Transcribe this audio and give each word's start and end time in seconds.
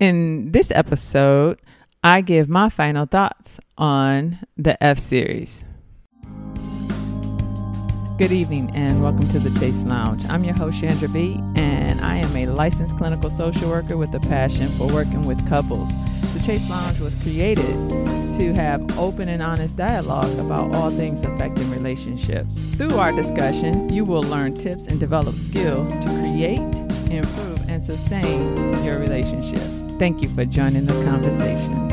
In 0.00 0.52
this 0.52 0.70
episode, 0.70 1.60
I 2.04 2.20
give 2.20 2.48
my 2.48 2.68
final 2.68 3.04
thoughts 3.04 3.58
on 3.76 4.38
the 4.56 4.80
F 4.82 4.96
series. 4.96 5.64
Good 8.16 8.30
evening 8.30 8.70
and 8.74 9.02
welcome 9.02 9.28
to 9.28 9.40
the 9.40 9.50
Chaise 9.58 9.82
Lounge. 9.84 10.24
I'm 10.28 10.44
your 10.44 10.54
host, 10.54 10.80
Chandra 10.80 11.08
B, 11.08 11.40
and 11.56 12.00
I 12.00 12.16
am 12.16 12.36
a 12.36 12.46
licensed 12.46 12.96
clinical 12.96 13.28
social 13.28 13.68
worker 13.68 13.96
with 13.96 14.14
a 14.14 14.20
passion 14.20 14.68
for 14.68 14.86
working 14.86 15.22
with 15.22 15.44
couples. 15.48 15.88
The 16.32 16.40
Chaise 16.44 16.70
Lounge 16.70 17.00
was 17.00 17.16
created 17.16 17.88
to 18.38 18.52
have 18.54 18.98
open 18.98 19.28
and 19.28 19.42
honest 19.42 19.74
dialogue 19.74 20.36
about 20.38 20.74
all 20.76 20.90
things 20.90 21.24
affecting 21.24 21.68
relationships. 21.72 22.62
Through 22.74 22.96
our 22.98 23.10
discussion, 23.10 23.92
you 23.92 24.04
will 24.04 24.22
learn 24.22 24.54
tips 24.54 24.86
and 24.86 25.00
develop 25.00 25.34
skills 25.34 25.90
to 25.90 26.20
create, 26.22 26.58
improve, 27.10 27.57
and 27.68 27.84
sustain 27.84 28.84
your 28.84 28.98
relationship. 28.98 29.62
Thank 29.98 30.22
you 30.22 30.28
for 30.30 30.44
joining 30.44 30.86
the 30.86 30.92
conversation. 31.04 31.84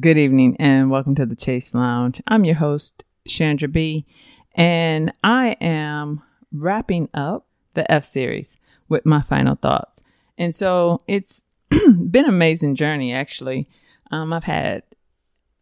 Good 0.00 0.16
evening 0.16 0.56
and 0.58 0.90
welcome 0.90 1.14
to 1.16 1.26
the 1.26 1.36
Chaise 1.36 1.74
Lounge. 1.74 2.22
I'm 2.26 2.44
your 2.44 2.54
host, 2.54 3.04
Chandra 3.26 3.68
B, 3.68 4.06
and 4.54 5.12
I 5.22 5.56
am 5.60 6.22
wrapping 6.52 7.08
up 7.12 7.46
the 7.74 7.90
F 7.90 8.04
series 8.04 8.56
with 8.88 9.04
my 9.04 9.20
final 9.20 9.56
thoughts. 9.56 10.02
And 10.38 10.54
so 10.54 11.02
it's 11.06 11.44
been 11.68 12.24
an 12.24 12.30
amazing 12.30 12.74
journey, 12.76 13.12
actually. 13.12 13.68
Um, 14.10 14.32
I've 14.32 14.44
had 14.44 14.82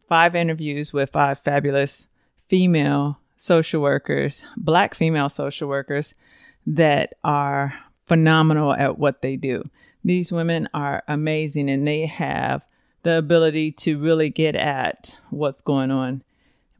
five 0.08 0.36
interviews 0.36 0.92
with 0.92 1.10
five 1.10 1.40
fabulous 1.40 2.06
female 2.48 3.18
social 3.36 3.82
workers, 3.82 4.44
black 4.56 4.94
female 4.94 5.28
social 5.28 5.68
workers 5.68 6.14
that 6.66 7.14
are 7.24 7.74
phenomenal 8.06 8.72
at 8.72 8.98
what 8.98 9.22
they 9.22 9.36
do. 9.36 9.68
These 10.04 10.32
women 10.32 10.68
are 10.74 11.02
amazing 11.08 11.68
and 11.70 11.86
they 11.86 12.06
have 12.06 12.62
the 13.02 13.18
ability 13.18 13.72
to 13.72 13.98
really 13.98 14.30
get 14.30 14.54
at 14.56 15.18
what's 15.30 15.60
going 15.60 15.90
on 15.90 16.22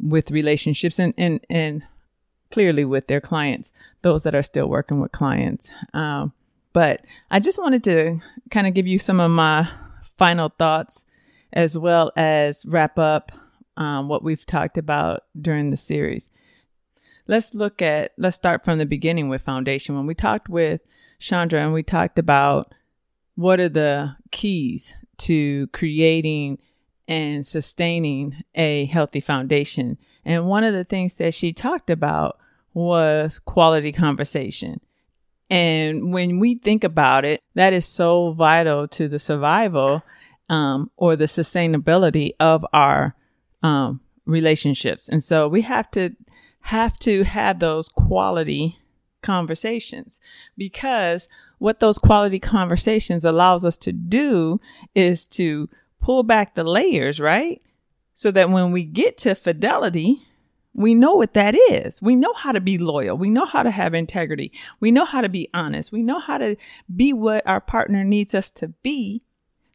with 0.00 0.30
relationships 0.30 0.98
and, 0.98 1.14
and, 1.16 1.40
and 1.48 1.82
clearly 2.50 2.84
with 2.84 3.06
their 3.06 3.20
clients, 3.20 3.72
those 4.02 4.22
that 4.24 4.34
are 4.34 4.42
still 4.42 4.66
working 4.68 5.00
with 5.00 5.12
clients. 5.12 5.70
Um, 5.94 6.32
but 6.72 7.04
I 7.30 7.40
just 7.40 7.58
wanted 7.58 7.84
to 7.84 8.20
kind 8.50 8.66
of 8.66 8.74
give 8.74 8.86
you 8.86 8.98
some 8.98 9.20
of 9.20 9.30
my 9.30 9.68
final 10.18 10.48
thoughts 10.48 11.04
as 11.52 11.76
well 11.76 12.12
as 12.16 12.66
wrap 12.66 12.98
up 12.98 13.32
um, 13.76 14.08
what 14.08 14.22
we've 14.22 14.44
talked 14.46 14.78
about 14.78 15.24
during 15.40 15.70
the 15.70 15.76
series. 15.76 16.30
Let's 17.26 17.54
look 17.54 17.82
at, 17.82 18.12
let's 18.16 18.36
start 18.36 18.64
from 18.64 18.78
the 18.78 18.86
beginning 18.86 19.28
with 19.28 19.42
foundation. 19.42 19.96
When 19.96 20.06
we 20.06 20.14
talked 20.14 20.48
with 20.48 20.80
Chandra, 21.18 21.62
and 21.62 21.72
we 21.72 21.82
talked 21.82 22.18
about 22.18 22.72
what 23.34 23.60
are 23.60 23.68
the 23.68 24.16
keys 24.30 24.94
to 25.18 25.66
creating 25.68 26.58
and 27.08 27.46
sustaining 27.46 28.36
a 28.54 28.86
healthy 28.86 29.20
foundation. 29.20 29.98
And 30.24 30.48
one 30.48 30.64
of 30.64 30.74
the 30.74 30.84
things 30.84 31.14
that 31.14 31.34
she 31.34 31.52
talked 31.52 31.90
about 31.90 32.38
was 32.74 33.38
quality 33.38 33.92
conversation. 33.92 34.80
And 35.48 36.12
when 36.12 36.40
we 36.40 36.56
think 36.56 36.82
about 36.82 37.24
it, 37.24 37.40
that 37.54 37.72
is 37.72 37.86
so 37.86 38.32
vital 38.32 38.88
to 38.88 39.08
the 39.08 39.18
survival 39.18 40.02
um, 40.48 40.90
or 40.96 41.16
the 41.16 41.26
sustainability 41.26 42.32
of 42.40 42.66
our 42.72 43.14
um, 43.62 44.00
relationships. 44.24 45.08
And 45.08 45.22
so 45.22 45.48
we 45.48 45.62
have 45.62 45.90
to 45.92 46.14
have 46.66 46.98
to 46.98 47.22
have 47.22 47.60
those 47.60 47.88
quality 47.88 48.76
conversations 49.22 50.18
because 50.56 51.28
what 51.58 51.78
those 51.78 51.96
quality 51.96 52.40
conversations 52.40 53.24
allows 53.24 53.64
us 53.64 53.78
to 53.78 53.92
do 53.92 54.60
is 54.92 55.24
to 55.24 55.68
pull 56.00 56.24
back 56.24 56.56
the 56.56 56.64
layers, 56.64 57.20
right? 57.20 57.62
So 58.14 58.32
that 58.32 58.50
when 58.50 58.72
we 58.72 58.82
get 58.82 59.16
to 59.18 59.36
fidelity, 59.36 60.20
we 60.74 60.92
know 60.92 61.14
what 61.14 61.34
that 61.34 61.54
is. 61.70 62.02
We 62.02 62.16
know 62.16 62.32
how 62.32 62.50
to 62.50 62.60
be 62.60 62.78
loyal. 62.78 63.16
We 63.16 63.30
know 63.30 63.44
how 63.44 63.62
to 63.62 63.70
have 63.70 63.94
integrity. 63.94 64.50
We 64.80 64.90
know 64.90 65.04
how 65.04 65.20
to 65.20 65.28
be 65.28 65.48
honest. 65.54 65.92
We 65.92 66.02
know 66.02 66.18
how 66.18 66.38
to 66.38 66.56
be 66.94 67.12
what 67.12 67.46
our 67.46 67.60
partner 67.60 68.02
needs 68.02 68.34
us 68.34 68.50
to 68.50 68.68
be 68.68 69.22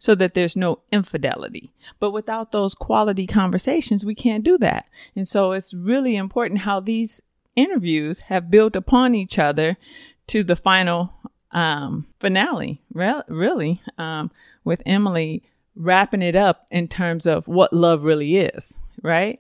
so 0.02 0.16
that 0.16 0.34
there's 0.34 0.56
no 0.56 0.80
infidelity. 0.92 1.70
But 2.00 2.10
without 2.10 2.52
those 2.52 2.74
quality 2.74 3.28
conversations, 3.28 4.04
we 4.04 4.16
can't 4.16 4.44
do 4.44 4.58
that. 4.58 4.88
And 5.16 5.28
so 5.28 5.52
it's 5.52 5.76
really 5.76 6.16
important 6.16 6.62
how 6.62 6.80
these 6.80 7.22
interviews 7.56 8.22
have 8.22 8.50
built 8.50 8.76
upon 8.76 9.14
each 9.14 9.38
other 9.38 9.78
to 10.26 10.44
the 10.44 10.56
final 10.56 11.14
um, 11.52 12.08
finale, 12.20 12.82
re- 12.92 13.22
really, 13.28 13.80
um, 14.00 14.32
with 14.64 14.82
Emily 14.88 15.44
wrapping 15.76 16.24
it 16.24 16.36
up 16.36 16.66
in 16.72 16.88
terms 16.88 17.28
of 17.28 17.48
what 17.48 17.72
love 17.72 18.02
really 18.02 18.38
is, 18.38 18.80
right? 19.04 19.40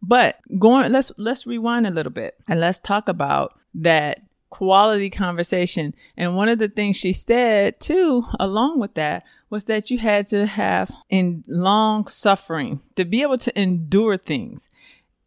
But 0.00 0.38
going, 0.60 0.92
let's 0.92 1.10
let's 1.18 1.44
rewind 1.44 1.88
a 1.88 1.90
little 1.90 2.12
bit 2.12 2.36
and 2.46 2.60
let's 2.60 2.78
talk 2.78 3.08
about 3.08 3.58
that 3.74 4.20
quality 4.50 5.10
conversation. 5.10 5.94
And 6.16 6.36
one 6.36 6.48
of 6.48 6.58
the 6.58 6.68
things 6.68 6.96
she 6.96 7.12
said 7.12 7.80
too, 7.80 8.24
along 8.38 8.80
with 8.80 8.94
that, 8.94 9.24
was 9.50 9.64
that 9.64 9.90
you 9.90 9.98
had 9.98 10.28
to 10.28 10.46
have 10.46 10.90
in 11.08 11.44
long 11.46 12.06
suffering 12.06 12.80
to 12.96 13.04
be 13.04 13.22
able 13.22 13.38
to 13.38 13.60
endure 13.60 14.16
things. 14.16 14.68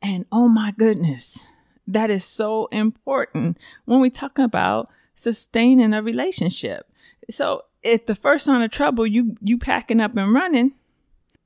And 0.01 0.25
oh 0.31 0.47
my 0.47 0.73
goodness, 0.77 1.43
that 1.87 2.09
is 2.09 2.23
so 2.23 2.67
important 2.67 3.57
when 3.85 3.99
we 3.99 4.09
talk 4.09 4.39
about 4.39 4.87
sustaining 5.15 5.93
a 5.93 6.01
relationship. 6.01 6.87
So 7.29 7.63
if 7.83 8.05
the 8.05 8.15
first 8.15 8.45
sign 8.45 8.61
of 8.61 8.71
trouble 8.71 9.05
you 9.07 9.35
you 9.41 9.57
packing 9.57 9.99
up 9.99 10.15
and 10.15 10.33
running, 10.33 10.73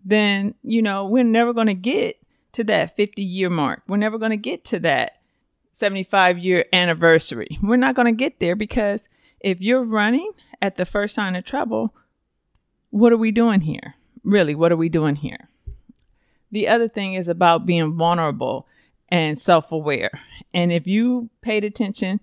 then 0.03 0.55
you 0.61 0.81
know 0.81 1.07
we're 1.07 1.23
never 1.23 1.53
going 1.53 1.67
to 1.67 1.73
get 1.73 2.17
to 2.53 2.63
that 2.65 2.95
50 2.95 3.21
year 3.21 3.49
mark. 3.49 3.83
We're 3.87 3.97
never 3.97 4.17
going 4.17 4.31
to 4.31 4.37
get 4.37 4.63
to 4.65 4.79
that 4.79 5.21
75 5.75 6.37
year 6.37 6.65
anniversary. 6.71 7.57
We're 7.61 7.75
not 7.75 7.95
going 7.95 8.05
to 8.05 8.17
get 8.17 8.39
there 8.39 8.55
because 8.55 9.09
if 9.41 9.59
you're 9.59 9.83
running 9.83 10.31
at 10.61 10.77
the 10.77 10.85
first 10.85 11.13
sign 11.13 11.35
of 11.35 11.43
trouble, 11.43 11.93
what 12.91 13.11
are 13.11 13.17
we 13.17 13.31
doing 13.31 13.59
here? 13.59 13.95
Really, 14.23 14.55
what 14.55 14.71
are 14.71 14.77
we 14.77 14.87
doing 14.87 15.17
here? 15.17 15.49
The 16.49 16.69
other 16.69 16.87
thing 16.87 17.15
is 17.15 17.27
about 17.27 17.65
being 17.65 17.97
vulnerable 17.97 18.67
and 19.09 19.37
self 19.37 19.69
aware. 19.73 20.11
And 20.53 20.71
if 20.71 20.87
you 20.87 21.29
paid 21.41 21.65
attention 21.65 22.21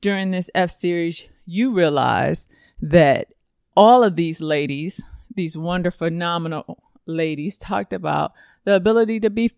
during 0.00 0.30
this 0.30 0.48
F 0.54 0.70
series, 0.70 1.28
you 1.44 1.74
realize 1.74 2.48
that 2.80 3.28
all 3.76 4.02
of 4.02 4.16
these 4.16 4.40
ladies, 4.40 5.02
these 5.34 5.56
wonderful, 5.56 6.06
phenomenal 6.06 6.82
ladies, 7.04 7.58
talked 7.58 7.92
about 7.92 8.32
the 8.64 8.74
ability 8.74 9.20
to 9.20 9.28
be 9.28 9.48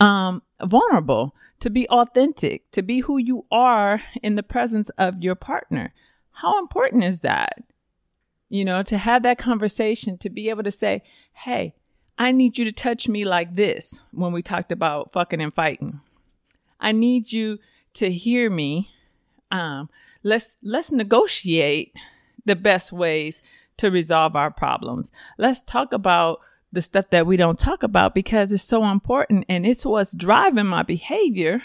um, 0.00 0.42
vulnerable, 0.62 1.34
to 1.60 1.70
be 1.70 1.88
authentic, 1.88 2.70
to 2.70 2.82
be 2.82 3.00
who 3.00 3.18
you 3.18 3.44
are 3.50 4.02
in 4.22 4.36
the 4.36 4.42
presence 4.42 4.90
of 4.90 5.22
your 5.22 5.34
partner. 5.34 5.92
How 6.32 6.58
important 6.58 7.04
is 7.04 7.20
that? 7.20 7.62
You 8.48 8.64
know, 8.64 8.82
to 8.84 8.96
have 8.96 9.22
that 9.24 9.38
conversation, 9.38 10.18
to 10.18 10.30
be 10.30 10.48
able 10.48 10.62
to 10.62 10.70
say, 10.70 11.02
hey, 11.32 11.74
I 12.16 12.32
need 12.32 12.58
you 12.58 12.64
to 12.64 12.72
touch 12.72 13.08
me 13.08 13.24
like 13.24 13.54
this 13.54 14.02
when 14.12 14.32
we 14.32 14.42
talked 14.42 14.72
about 14.72 15.12
fucking 15.12 15.40
and 15.40 15.54
fighting. 15.54 16.00
I 16.80 16.92
need 16.92 17.32
you 17.32 17.58
to 17.94 18.10
hear 18.10 18.50
me. 18.50 18.90
Um, 19.50 19.88
let's 20.22 20.56
let's 20.62 20.92
negotiate 20.92 21.94
the 22.44 22.56
best 22.56 22.92
ways 22.92 23.42
to 23.78 23.90
resolve 23.90 24.36
our 24.36 24.50
problems. 24.50 25.10
Let's 25.38 25.62
talk 25.62 25.92
about 25.92 26.40
the 26.72 26.82
stuff 26.82 27.10
that 27.10 27.26
we 27.26 27.36
don't 27.36 27.58
talk 27.58 27.82
about 27.82 28.14
because 28.14 28.52
it's 28.52 28.62
so 28.62 28.86
important 28.86 29.44
and 29.48 29.66
it's 29.66 29.86
what's 29.86 30.12
driving 30.12 30.66
my 30.66 30.82
behavior 30.82 31.62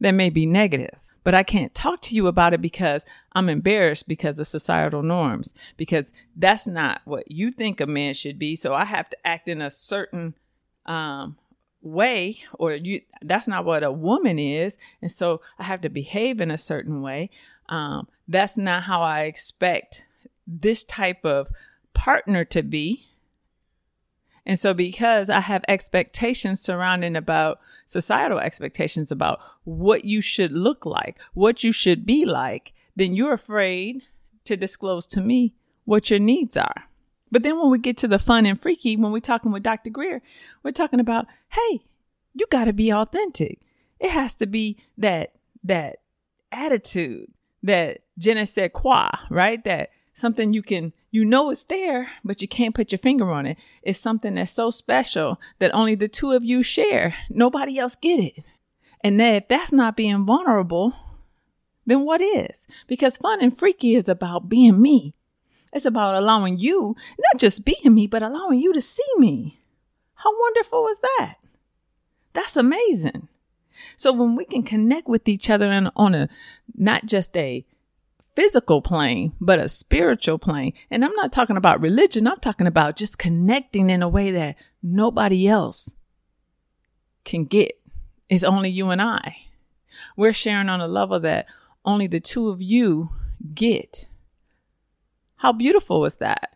that 0.00 0.12
may 0.12 0.30
be 0.30 0.46
negative. 0.46 0.98
But 1.24 1.34
I 1.34 1.42
can't 1.42 1.74
talk 1.74 2.02
to 2.02 2.14
you 2.14 2.26
about 2.26 2.52
it 2.52 2.60
because 2.60 3.04
I'm 3.32 3.48
embarrassed 3.48 4.06
because 4.06 4.38
of 4.38 4.46
societal 4.46 5.02
norms, 5.02 5.54
because 5.76 6.12
that's 6.36 6.66
not 6.66 7.00
what 7.06 7.30
you 7.30 7.50
think 7.50 7.80
a 7.80 7.86
man 7.86 8.12
should 8.14 8.38
be. 8.38 8.56
So 8.56 8.74
I 8.74 8.84
have 8.84 9.08
to 9.10 9.26
act 9.26 9.48
in 9.48 9.62
a 9.62 9.70
certain 9.70 10.34
um, 10.84 11.36
way 11.84 12.38
or 12.54 12.72
you 12.72 13.00
that's 13.22 13.46
not 13.46 13.64
what 13.64 13.84
a 13.84 13.92
woman 13.92 14.38
is 14.38 14.78
and 15.02 15.12
so 15.12 15.40
i 15.58 15.62
have 15.62 15.82
to 15.82 15.90
behave 15.90 16.40
in 16.40 16.50
a 16.50 16.56
certain 16.56 17.02
way 17.02 17.28
um, 17.68 18.08
that's 18.26 18.56
not 18.56 18.84
how 18.84 19.02
i 19.02 19.22
expect 19.22 20.06
this 20.46 20.82
type 20.82 21.24
of 21.24 21.48
partner 21.92 22.42
to 22.42 22.62
be 22.62 23.06
and 24.46 24.58
so 24.58 24.74
because 24.74 25.28
i 25.30 25.40
have 25.40 25.64
expectations 25.68 26.60
surrounding 26.60 27.16
about 27.16 27.58
societal 27.86 28.38
expectations 28.38 29.10
about 29.10 29.40
what 29.64 30.04
you 30.04 30.20
should 30.20 30.52
look 30.52 30.84
like 30.86 31.18
what 31.34 31.64
you 31.64 31.72
should 31.72 32.04
be 32.06 32.24
like 32.24 32.72
then 32.96 33.14
you're 33.14 33.32
afraid 33.32 34.02
to 34.44 34.56
disclose 34.56 35.06
to 35.06 35.20
me 35.20 35.54
what 35.84 36.10
your 36.10 36.18
needs 36.18 36.56
are 36.56 36.84
but 37.34 37.42
then 37.42 37.58
when 37.58 37.68
we 37.68 37.78
get 37.78 37.96
to 37.96 38.06
the 38.06 38.20
fun 38.20 38.46
and 38.46 38.60
freaky, 38.60 38.96
when 38.96 39.10
we're 39.10 39.18
talking 39.18 39.50
with 39.50 39.64
Dr. 39.64 39.90
Greer, 39.90 40.22
we're 40.62 40.70
talking 40.70 41.00
about, 41.00 41.26
hey, 41.48 41.84
you 42.32 42.46
got 42.48 42.66
to 42.66 42.72
be 42.72 42.92
authentic. 42.92 43.58
It 43.98 44.10
has 44.10 44.36
to 44.36 44.46
be 44.46 44.78
that 44.98 45.32
that 45.64 45.96
attitude, 46.52 47.32
that 47.64 48.02
je 48.18 48.34
ne 48.34 48.44
sais 48.44 48.70
quoi, 48.72 49.08
right? 49.30 49.64
That 49.64 49.90
something 50.14 50.52
you 50.52 50.62
can, 50.62 50.92
you 51.10 51.24
know 51.24 51.50
it's 51.50 51.64
there, 51.64 52.10
but 52.24 52.40
you 52.40 52.48
can't 52.48 52.74
put 52.74 52.92
your 52.92 52.98
finger 52.98 53.30
on 53.30 53.46
it. 53.46 53.58
It's 53.82 53.98
something 53.98 54.36
that's 54.36 54.52
so 54.52 54.70
special 54.70 55.40
that 55.58 55.74
only 55.74 55.94
the 55.94 56.08
two 56.08 56.32
of 56.32 56.44
you 56.44 56.62
share. 56.62 57.14
Nobody 57.28 57.78
else 57.78 57.94
get 57.94 58.20
it. 58.20 58.44
And 59.02 59.20
then 59.20 59.34
if 59.34 59.48
that's 59.48 59.72
not 59.72 59.96
being 59.96 60.24
vulnerable, 60.24 60.94
then 61.84 62.04
what 62.04 62.22
is? 62.22 62.66
Because 62.86 63.18
fun 63.18 63.42
and 63.42 63.56
freaky 63.56 63.94
is 63.94 64.08
about 64.08 64.48
being 64.48 64.80
me. 64.80 65.14
It's 65.72 65.84
about 65.84 66.14
allowing 66.14 66.58
you, 66.58 66.96
not 67.18 67.40
just 67.40 67.64
being 67.64 67.92
me, 67.92 68.06
but 68.06 68.22
allowing 68.22 68.60
you 68.60 68.72
to 68.72 68.80
see 68.80 69.02
me. 69.18 69.60
How 70.14 70.30
wonderful 70.40 70.86
is 70.88 71.00
that? 71.00 71.34
That's 72.32 72.56
amazing. 72.56 73.28
So 73.96 74.12
when 74.12 74.36
we 74.36 74.44
can 74.44 74.62
connect 74.62 75.08
with 75.08 75.28
each 75.28 75.50
other 75.50 75.66
and 75.66 75.90
on 75.96 76.14
a 76.14 76.28
not 76.74 77.06
just 77.06 77.36
a 77.36 77.66
physical 78.34 78.82
plane, 78.82 79.32
but 79.40 79.58
a 79.58 79.68
spiritual 79.68 80.38
plane. 80.38 80.72
And 80.90 81.04
I'm 81.04 81.14
not 81.14 81.32
talking 81.32 81.56
about 81.56 81.80
religion. 81.80 82.26
I'm 82.26 82.40
talking 82.40 82.66
about 82.66 82.96
just 82.96 83.18
connecting 83.18 83.90
in 83.90 84.02
a 84.02 84.08
way 84.08 84.30
that 84.32 84.56
nobody 84.82 85.46
else 85.46 85.94
can 87.24 87.44
get. 87.44 87.72
It's 88.28 88.44
only 88.44 88.70
you 88.70 88.90
and 88.90 89.00
I. 89.00 89.36
We're 90.16 90.32
sharing 90.32 90.68
on 90.68 90.80
a 90.80 90.88
level 90.88 91.20
that 91.20 91.46
only 91.84 92.06
the 92.06 92.20
two 92.20 92.48
of 92.48 92.60
you 92.60 93.10
get. 93.54 94.08
How 95.36 95.52
beautiful 95.52 96.04
is 96.04 96.16
that? 96.16 96.50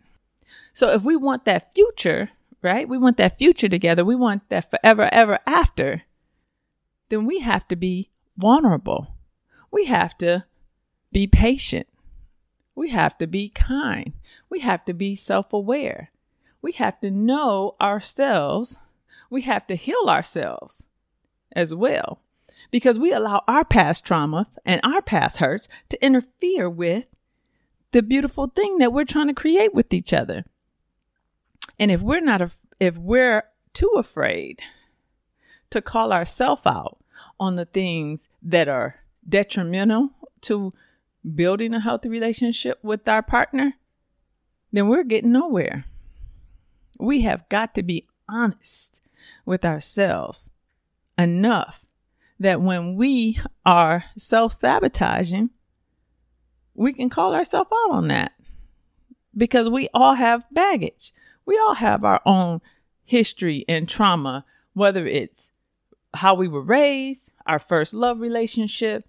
So 0.72 0.90
if 0.90 1.02
we 1.02 1.16
want 1.16 1.44
that 1.44 1.74
future, 1.74 2.30
right? 2.62 2.88
We 2.88 2.98
want 2.98 3.16
that 3.18 3.38
future 3.38 3.68
together. 3.68 4.04
We 4.04 4.16
want 4.16 4.48
that 4.48 4.70
forever, 4.70 5.08
ever 5.12 5.38
after. 5.46 6.02
Then 7.08 7.24
we 7.24 7.40
have 7.40 7.66
to 7.68 7.76
be 7.76 8.10
vulnerable. 8.36 9.14
We 9.70 9.86
have 9.86 10.16
to 10.18 10.44
be 11.12 11.26
patient. 11.26 11.86
We 12.74 12.90
have 12.90 13.18
to 13.18 13.26
be 13.26 13.48
kind. 13.48 14.12
We 14.48 14.60
have 14.60 14.84
to 14.84 14.92
be 14.92 15.16
self 15.16 15.52
aware. 15.52 16.10
We 16.62 16.72
have 16.72 17.00
to 17.00 17.10
know 17.10 17.76
ourselves. 17.80 18.78
We 19.30 19.42
have 19.42 19.66
to 19.66 19.74
heal 19.74 20.06
ourselves 20.08 20.84
as 21.52 21.74
well 21.74 22.20
because 22.70 22.98
we 22.98 23.12
allow 23.12 23.42
our 23.48 23.64
past 23.64 24.04
traumas 24.04 24.56
and 24.64 24.80
our 24.84 25.02
past 25.02 25.38
hurts 25.38 25.68
to 25.88 26.04
interfere 26.04 26.68
with 26.68 27.06
the 27.92 28.02
beautiful 28.02 28.46
thing 28.46 28.78
that 28.78 28.92
we're 28.92 29.04
trying 29.04 29.28
to 29.28 29.34
create 29.34 29.74
with 29.74 29.92
each 29.92 30.12
other. 30.12 30.44
And 31.78 31.90
if 31.90 32.00
we're 32.00 32.20
not, 32.20 32.42
if 32.80 32.96
we're 32.96 33.44
too 33.72 33.92
afraid 33.96 34.60
to 35.70 35.80
call 35.80 36.12
ourselves 36.12 36.66
out 36.66 36.98
on 37.38 37.56
the 37.56 37.64
things 37.64 38.28
that 38.42 38.68
are 38.68 38.96
detrimental 39.28 40.10
to 40.42 40.72
building 41.34 41.74
a 41.74 41.80
healthy 41.80 42.08
relationship 42.08 42.78
with 42.82 43.08
our 43.08 43.22
partner, 43.22 43.74
then 44.72 44.88
we're 44.88 45.04
getting 45.04 45.32
nowhere. 45.32 45.84
We 46.98 47.22
have 47.22 47.48
got 47.48 47.74
to 47.74 47.82
be 47.82 48.06
honest 48.28 49.00
with 49.44 49.64
ourselves 49.64 50.50
enough 51.16 51.84
that 52.40 52.60
when 52.60 52.96
we 52.96 53.40
are 53.64 54.04
self 54.16 54.52
sabotaging, 54.52 55.50
we 56.74 56.92
can 56.92 57.08
call 57.08 57.34
ourselves 57.34 57.70
out 57.72 57.90
on 57.90 58.08
that 58.08 58.32
because 59.36 59.68
we 59.68 59.88
all 59.92 60.14
have 60.14 60.46
baggage. 60.52 61.12
We 61.44 61.58
all 61.58 61.74
have 61.74 62.04
our 62.04 62.20
own 62.24 62.60
history 63.04 63.64
and 63.68 63.88
trauma, 63.88 64.44
whether 64.74 65.06
it's 65.06 65.50
how 66.14 66.34
we 66.34 66.46
were 66.46 66.62
raised, 66.62 67.32
our 67.46 67.58
first 67.58 67.94
love 67.94 68.20
relationship, 68.20 69.08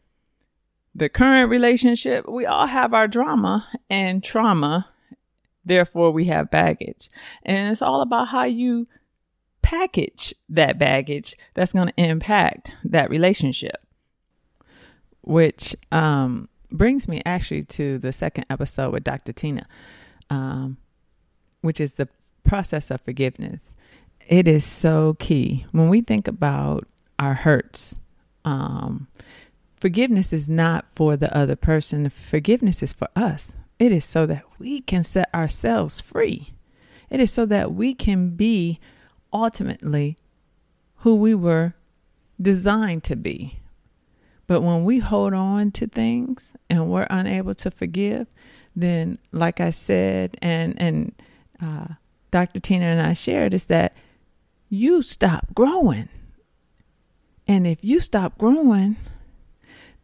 the 1.00 1.10
current 1.10 1.50
relationship. 1.50 2.28
We 2.28 2.46
all 2.46 2.68
have 2.68 2.94
our 2.94 3.08
drama 3.08 3.68
and 3.90 4.24
trauma. 4.24 4.88
Therefore, 5.66 6.12
we 6.12 6.26
have 6.26 6.52
baggage. 6.52 7.10
And 7.44 7.72
it's 7.72 7.82
all 7.82 8.02
about 8.02 8.28
how 8.28 8.44
you 8.44 8.86
package 9.62 10.34
that 10.50 10.78
baggage 10.78 11.36
that's 11.54 11.74
going 11.74 11.88
to 11.88 12.02
impact 12.02 12.76
that 12.84 13.10
relationship. 13.10 13.78
Which 15.22 15.76
um, 15.92 16.50
brings 16.72 17.08
me 17.08 17.22
actually 17.26 17.64
to 17.64 17.98
the 17.98 18.12
second 18.12 18.46
episode 18.50 18.94
with 18.94 19.04
Dr. 19.04 19.34
Tina, 19.34 19.68
um, 20.30 20.78
which 21.62 21.80
is 21.80 21.94
the 21.94 22.08
process 22.44 22.90
of 22.92 23.02
forgiveness. 23.02 23.76
It 24.28 24.48
is 24.48 24.66
so 24.66 25.16
key 25.20 25.66
when 25.72 25.90
we 25.90 26.02
think 26.02 26.28
about 26.28 26.88
our 27.18 27.34
hurts. 27.34 27.96
Um, 28.46 29.08
forgiveness 29.80 30.34
is 30.34 30.50
not 30.50 30.86
for 30.96 31.16
the 31.16 31.36
other 31.36 31.56
person, 31.56 32.10
forgiveness 32.10 32.84
is 32.84 32.94
for 32.94 33.08
us. 33.16 33.56
It 33.78 33.92
is 33.92 34.06
so 34.06 34.26
that 34.26 34.44
we 34.58 34.82
can 34.82 35.04
set 35.04 35.34
ourselves 35.34 36.02
free. 36.02 36.54
It 37.10 37.20
is 37.20 37.32
so 37.32 37.46
that 37.46 37.74
we 37.74 37.94
can 37.94 38.32
be 38.32 38.78
ultimately 39.32 40.18
who 40.98 41.16
we 41.16 41.34
were 41.34 41.74
designed 42.42 43.04
to 43.06 43.16
be. 43.16 43.60
But 44.48 44.62
when 44.62 44.84
we 44.84 45.00
hold 45.00 45.34
on 45.34 45.72
to 45.72 45.88
things 45.88 46.54
and 46.70 46.90
we're 46.90 47.08
unable 47.10 47.54
to 47.56 47.72
forgive, 47.72 48.28
then, 48.76 49.20
like 49.32 49.60
I 49.60 49.70
said, 49.70 50.38
and 50.42 50.80
and 50.82 51.14
uh, 51.62 51.94
Dr. 52.32 52.60
Tina 52.60 52.86
and 52.86 53.02
I 53.02 53.14
shared, 53.14 53.54
is 53.54 53.66
that 53.66 53.94
you 54.70 55.02
stop 55.02 55.54
growing. 55.54 56.10
And 57.48 57.66
if 57.66 57.84
you 57.84 58.00
stop 58.00 58.38
growing, 58.38 58.96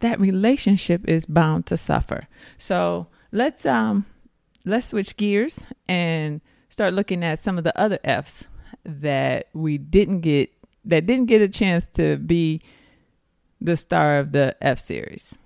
that 0.00 0.20
relationship 0.20 1.08
is 1.08 1.26
bound 1.26 1.66
to 1.66 1.76
suffer. 1.76 2.20
So 2.58 3.08
let's 3.32 3.66
um 3.66 4.06
let's 4.64 4.88
switch 4.88 5.16
gears 5.16 5.58
and 5.88 6.40
start 6.68 6.94
looking 6.94 7.24
at 7.24 7.38
some 7.38 7.58
of 7.58 7.64
the 7.64 7.78
other 7.78 7.98
F's 8.04 8.48
that 8.84 9.48
we 9.54 9.78
didn't 9.78 10.20
get 10.20 10.50
that 10.84 11.06
didn't 11.06 11.26
get 11.26 11.42
a 11.42 11.48
chance 11.48 11.88
to 11.88 12.16
be 12.16 12.60
the 13.60 13.76
star 13.76 14.18
of 14.18 14.32
the 14.32 14.56
F 14.60 14.78
series. 14.78 15.36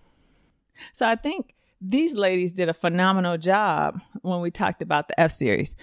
So 0.93 1.07
I 1.07 1.17
think 1.17 1.55
these 1.81 2.15
ladies 2.15 2.53
did 2.53 2.69
a 2.69 2.75
phenomenal 2.75 3.39
job 3.39 4.01
when 4.23 4.41
we 4.41 4.51
talked 4.51 4.83
about 4.83 5.09
the 5.09 5.19
F 5.19 5.33
series. 5.33 5.77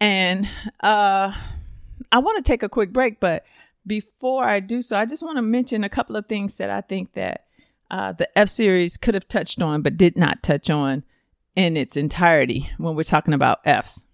And 0.00 0.48
uh 0.82 1.32
I 2.12 2.18
want 2.18 2.36
to 2.36 2.48
take 2.48 2.62
a 2.62 2.68
quick 2.68 2.92
break, 2.92 3.20
but 3.20 3.44
before 3.86 4.44
I 4.44 4.60
do 4.60 4.82
so, 4.82 4.96
I 4.96 5.04
just 5.04 5.22
want 5.22 5.36
to 5.36 5.42
mention 5.42 5.82
a 5.82 5.88
couple 5.88 6.14
of 6.16 6.26
things 6.26 6.56
that 6.56 6.70
I 6.70 6.80
think 6.80 7.14
that 7.14 7.47
uh, 7.90 8.12
the 8.12 8.38
F 8.38 8.48
series 8.48 8.96
could 8.96 9.14
have 9.14 9.28
touched 9.28 9.62
on, 9.62 9.82
but 9.82 9.96
did 9.96 10.16
not 10.16 10.42
touch 10.42 10.70
on 10.70 11.04
in 11.56 11.76
its 11.76 11.96
entirety 11.96 12.70
when 12.78 12.94
we're 12.94 13.02
talking 13.02 13.34
about 13.34 13.60
Fs 13.64 14.04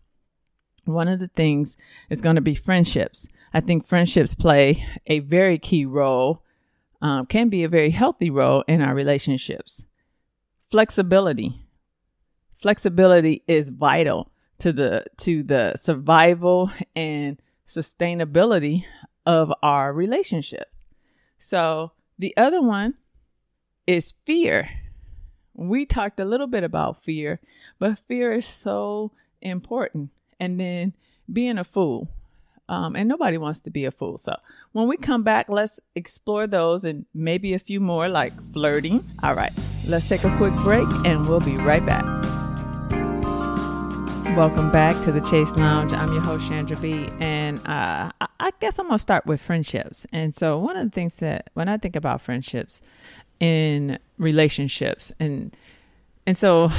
one 0.86 1.08
of 1.08 1.19
the 1.19 1.28
things 1.28 1.76
is 2.10 2.20
going 2.20 2.36
to 2.36 2.43
be 2.43 2.54
friendships. 2.54 3.28
I 3.52 3.60
think 3.60 3.86
friendships 3.86 4.34
play 4.34 4.84
a 5.06 5.20
very 5.20 5.58
key 5.58 5.84
role, 5.84 6.43
um, 7.00 7.26
can 7.26 7.48
be 7.48 7.64
a 7.64 7.69
very 7.69 7.90
healthy 7.90 8.31
role 8.31 8.64
in 8.66 8.82
our 8.82 8.94
relationships. 8.94 9.84
Flexibility. 10.70 11.66
Flexibility 12.56 13.43
is 13.46 13.70
vital 13.70 14.31
to 14.58 14.72
the 14.72 15.04
to 15.19 15.43
the 15.43 15.74
survival 15.76 16.70
and 16.96 17.40
sustainability 17.66 18.84
of 19.26 19.52
our 19.62 19.93
relationship. 19.93 20.69
So 21.38 21.93
the 22.19 22.34
other 22.36 22.62
one 22.62 22.94
is 23.86 24.14
fear. 24.24 24.69
We 25.55 25.86
talked 25.86 26.19
a 26.19 26.24
little 26.24 26.46
bit 26.46 26.64
about 26.64 27.03
fear, 27.03 27.41
but 27.79 27.98
fear 27.98 28.32
is 28.32 28.46
so 28.46 29.12
important 29.41 30.10
and 30.41 30.58
then 30.58 30.94
being 31.32 31.58
a 31.58 31.64
fool. 31.64 32.08
Um, 32.67 32.96
and 32.96 33.06
nobody 33.08 33.36
wants 33.36 33.60
to 33.62 33.70
be 33.70 33.84
a 33.84 33.91
fool. 33.91 34.17
So 34.17 34.34
when 34.72 34.88
we 34.88 34.96
come 34.96 35.22
back, 35.22 35.50
let's 35.50 35.81
explore 35.94 36.46
those 36.46 36.84
and 36.84 37.05
maybe 37.12 37.53
a 37.53 37.58
few 37.58 37.79
more 37.79 38.08
like 38.08 38.32
flirting. 38.55 39.05
All 39.22 39.34
right, 39.34 39.53
let's 39.86 40.08
take 40.08 40.24
a 40.24 40.34
quick 40.38 40.55
break 40.55 40.88
and 41.05 41.26
we'll 41.26 41.41
be 41.41 41.58
right 41.58 41.84
back. 41.84 42.05
Welcome 44.34 44.72
back 44.72 45.00
to 45.05 45.12
the 45.12 45.24
Chaise 45.29 45.50
Lounge. 45.53 45.93
I'm 45.93 46.12
your 46.12 46.22
host, 46.22 46.48
Chandra 46.48 46.76
B. 46.79 47.08
And 47.20 47.64
uh, 47.69 48.10
I 48.20 48.50
guess 48.58 48.81
I'm 48.81 48.86
going 48.86 48.96
to 48.96 48.98
start 48.98 49.26
with 49.26 49.41
friendships. 49.41 50.06
And 50.12 50.34
so, 50.34 50.58
one 50.58 50.76
of 50.76 50.84
the 50.84 50.91
things 50.91 51.19
that 51.19 51.50
when 51.55 51.69
I 51.69 51.76
think 51.76 51.94
about 51.94 52.20
friendships 52.20 52.82
in 53.41 53.98
relationships, 54.19 55.12
and 55.20 55.56
and 56.26 56.38
so 56.38 56.70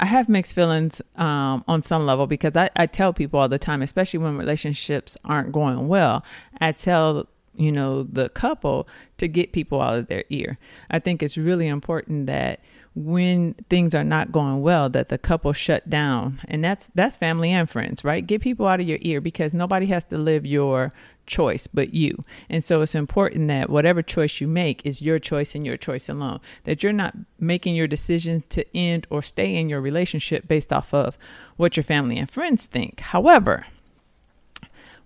I 0.00 0.06
have 0.06 0.28
mixed 0.28 0.54
feelings 0.54 1.00
um, 1.16 1.64
on 1.68 1.82
some 1.82 2.06
level 2.06 2.26
because 2.26 2.56
I, 2.56 2.70
I 2.76 2.86
tell 2.86 3.12
people 3.12 3.40
all 3.40 3.48
the 3.48 3.58
time, 3.58 3.82
especially 3.82 4.18
when 4.18 4.36
relationships 4.36 5.16
aren't 5.24 5.52
going 5.52 5.88
well, 5.88 6.24
I 6.60 6.72
tell 6.72 7.28
you 7.56 7.70
know 7.70 8.02
the 8.02 8.28
couple 8.30 8.88
to 9.18 9.28
get 9.28 9.52
people 9.52 9.80
out 9.80 9.98
of 9.98 10.08
their 10.08 10.24
ear. 10.30 10.56
I 10.90 10.98
think 10.98 11.22
it's 11.22 11.36
really 11.36 11.68
important 11.68 12.26
that 12.26 12.60
when 12.94 13.54
things 13.68 13.92
are 13.94 14.04
not 14.04 14.30
going 14.30 14.62
well 14.62 14.88
that 14.88 15.08
the 15.08 15.18
couple 15.18 15.52
shut 15.52 15.88
down. 15.90 16.40
And 16.46 16.62
that's 16.62 16.90
that's 16.94 17.16
family 17.16 17.50
and 17.50 17.68
friends 17.68 18.04
right? 18.04 18.26
Get 18.26 18.40
people 18.40 18.66
out 18.66 18.80
of 18.80 18.88
your 18.88 18.98
ear 19.02 19.20
because 19.20 19.52
nobody 19.54 19.86
has 19.86 20.04
to 20.06 20.18
live 20.18 20.46
your 20.46 20.90
choice 21.26 21.66
but 21.66 21.94
you 21.94 22.16
and 22.48 22.62
so 22.62 22.82
it's 22.82 22.94
important 22.94 23.48
that 23.48 23.70
whatever 23.70 24.02
choice 24.02 24.40
you 24.40 24.46
make 24.46 24.84
is 24.84 25.02
your 25.02 25.18
choice 25.18 25.54
and 25.54 25.64
your 25.64 25.76
choice 25.76 26.08
alone 26.08 26.40
that 26.64 26.82
you're 26.82 26.92
not 26.92 27.14
making 27.38 27.74
your 27.74 27.86
decision 27.86 28.42
to 28.48 28.64
end 28.76 29.06
or 29.10 29.22
stay 29.22 29.54
in 29.56 29.68
your 29.68 29.80
relationship 29.80 30.46
based 30.46 30.72
off 30.72 30.92
of 30.92 31.16
what 31.56 31.76
your 31.76 31.84
family 31.84 32.18
and 32.18 32.30
friends 32.30 32.66
think 32.66 33.00
however 33.00 33.66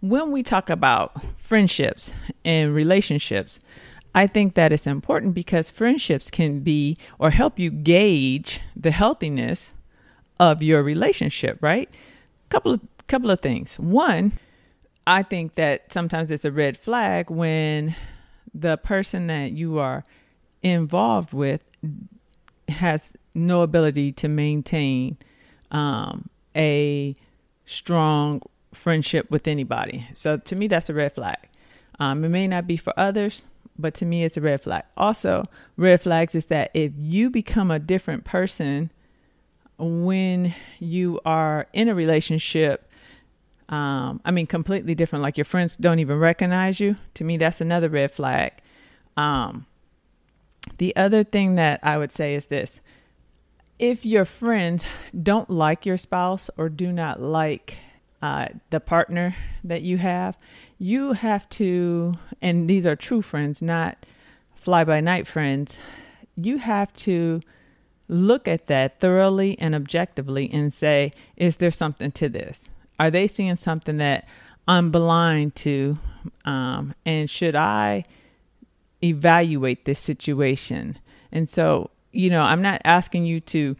when 0.00 0.30
we 0.32 0.42
talk 0.42 0.70
about 0.70 1.12
friendships 1.36 2.12
and 2.44 2.74
relationships 2.74 3.60
I 4.14 4.26
think 4.26 4.54
that 4.54 4.72
it's 4.72 4.86
important 4.86 5.34
because 5.34 5.70
friendships 5.70 6.30
can 6.30 6.60
be 6.60 6.96
or 7.18 7.30
help 7.30 7.58
you 7.58 7.70
gauge 7.70 8.60
the 8.74 8.90
healthiness 8.90 9.74
of 10.40 10.62
your 10.62 10.82
relationship, 10.82 11.58
right? 11.60 11.90
Couple 12.48 12.72
of 12.72 12.80
couple 13.06 13.30
of 13.30 13.40
things. 13.40 13.78
One, 13.78 14.32
I 15.08 15.22
think 15.22 15.54
that 15.54 15.90
sometimes 15.90 16.30
it's 16.30 16.44
a 16.44 16.52
red 16.52 16.76
flag 16.76 17.30
when 17.30 17.96
the 18.52 18.76
person 18.76 19.28
that 19.28 19.52
you 19.52 19.78
are 19.78 20.04
involved 20.62 21.32
with 21.32 21.62
has 22.68 23.14
no 23.34 23.62
ability 23.62 24.12
to 24.12 24.28
maintain 24.28 25.16
um, 25.70 26.28
a 26.54 27.14
strong 27.64 28.42
friendship 28.74 29.30
with 29.30 29.48
anybody. 29.48 30.06
So 30.12 30.36
to 30.36 30.54
me, 30.54 30.66
that's 30.66 30.90
a 30.90 30.94
red 30.94 31.14
flag. 31.14 31.38
Um, 31.98 32.22
it 32.22 32.28
may 32.28 32.46
not 32.46 32.66
be 32.66 32.76
for 32.76 32.92
others, 32.98 33.46
but 33.78 33.94
to 33.94 34.04
me, 34.04 34.24
it's 34.24 34.36
a 34.36 34.42
red 34.42 34.60
flag. 34.60 34.84
Also, 34.94 35.44
red 35.78 36.02
flags 36.02 36.34
is 36.34 36.46
that 36.46 36.70
if 36.74 36.92
you 36.98 37.30
become 37.30 37.70
a 37.70 37.78
different 37.78 38.24
person 38.24 38.90
when 39.78 40.54
you 40.78 41.18
are 41.24 41.66
in 41.72 41.88
a 41.88 41.94
relationship, 41.94 42.87
um, 43.68 44.20
I 44.24 44.30
mean, 44.30 44.46
completely 44.46 44.94
different, 44.94 45.22
like 45.22 45.36
your 45.36 45.44
friends 45.44 45.76
don't 45.76 45.98
even 45.98 46.18
recognize 46.18 46.80
you, 46.80 46.96
to 47.14 47.24
me, 47.24 47.36
that's 47.36 47.60
another 47.60 47.88
red 47.88 48.10
flag. 48.10 48.52
Um, 49.16 49.66
the 50.78 50.94
other 50.96 51.24
thing 51.24 51.56
that 51.56 51.80
I 51.82 51.98
would 51.98 52.12
say 52.12 52.34
is 52.34 52.46
this 52.46 52.80
if 53.78 54.04
your 54.04 54.24
friends 54.24 54.84
don't 55.22 55.48
like 55.50 55.86
your 55.86 55.96
spouse 55.96 56.50
or 56.56 56.68
do 56.68 56.90
not 56.92 57.20
like 57.20 57.76
uh, 58.20 58.48
the 58.70 58.80
partner 58.80 59.36
that 59.62 59.82
you 59.82 59.98
have, 59.98 60.36
you 60.78 61.12
have 61.12 61.48
to, 61.50 62.14
and 62.42 62.68
these 62.68 62.84
are 62.84 62.96
true 62.96 63.22
friends, 63.22 63.62
not 63.62 64.04
fly 64.56 64.82
by 64.82 65.00
night 65.00 65.26
friends, 65.26 65.78
you 66.36 66.58
have 66.58 66.92
to 66.94 67.40
look 68.08 68.48
at 68.48 68.66
that 68.66 68.98
thoroughly 69.00 69.56
and 69.60 69.74
objectively 69.74 70.50
and 70.52 70.72
say, 70.72 71.12
is 71.36 71.58
there 71.58 71.70
something 71.70 72.10
to 72.10 72.28
this? 72.28 72.68
Are 72.98 73.10
they 73.10 73.26
seeing 73.26 73.56
something 73.56 73.98
that 73.98 74.26
I'm 74.66 74.90
blind 74.90 75.54
to? 75.56 75.98
Um, 76.44 76.94
and 77.06 77.28
should 77.30 77.56
I 77.56 78.04
evaluate 79.02 79.84
this 79.84 79.98
situation? 79.98 80.98
And 81.32 81.48
so, 81.48 81.90
you 82.12 82.30
know, 82.30 82.42
I'm 82.42 82.62
not 82.62 82.80
asking 82.84 83.26
you 83.26 83.40
to 83.40 83.76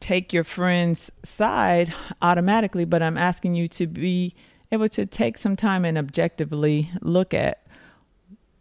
take 0.00 0.32
your 0.32 0.44
friend's 0.44 1.10
side 1.22 1.94
automatically, 2.20 2.84
but 2.84 3.02
I'm 3.02 3.18
asking 3.18 3.54
you 3.54 3.68
to 3.68 3.86
be 3.86 4.34
able 4.70 4.88
to 4.90 5.06
take 5.06 5.38
some 5.38 5.56
time 5.56 5.84
and 5.84 5.96
objectively 5.96 6.90
look 7.00 7.32
at 7.32 7.66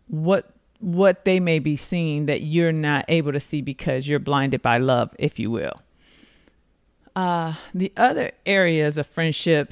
what 0.08 0.50
what 0.80 1.24
they 1.24 1.40
may 1.40 1.60
be 1.60 1.78
seeing 1.78 2.26
that 2.26 2.42
you're 2.42 2.74
not 2.74 3.06
able 3.08 3.32
to 3.32 3.40
see 3.40 3.62
because 3.62 4.06
you're 4.06 4.20
blinded 4.20 4.62
by 4.62 4.78
love, 4.78 5.16
if 5.18 5.40
you 5.40 5.50
will. 5.50 5.72
Uh, 7.16 7.54
the 7.74 7.92
other 7.96 8.32
areas 8.46 8.98
of 8.98 9.06
friendship 9.06 9.72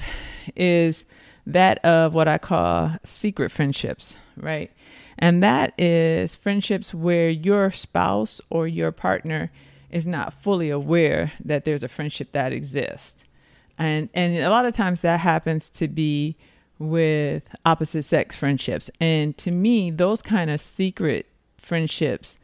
is 0.54 1.04
that 1.46 1.84
of 1.84 2.14
what 2.14 2.28
I 2.28 2.38
call 2.38 2.92
secret 3.02 3.50
friendships, 3.50 4.16
right? 4.36 4.70
And 5.18 5.42
that 5.42 5.74
is 5.78 6.34
friendships 6.34 6.94
where 6.94 7.28
your 7.28 7.72
spouse 7.72 8.40
or 8.50 8.66
your 8.66 8.92
partner 8.92 9.50
is 9.90 10.06
not 10.06 10.32
fully 10.32 10.70
aware 10.70 11.32
that 11.44 11.64
there's 11.64 11.82
a 11.82 11.88
friendship 11.88 12.32
that 12.32 12.52
exists. 12.52 13.24
And 13.78 14.08
and 14.14 14.36
a 14.36 14.50
lot 14.50 14.64
of 14.64 14.74
times 14.74 15.00
that 15.00 15.20
happens 15.20 15.68
to 15.70 15.88
be 15.88 16.36
with 16.78 17.48
opposite 17.64 18.04
sex 18.04 18.36
friendships. 18.36 18.90
And 19.00 19.36
to 19.38 19.50
me 19.50 19.90
those 19.90 20.22
kind 20.22 20.50
of 20.50 20.60
secret 20.60 21.26
friendships 21.58 22.38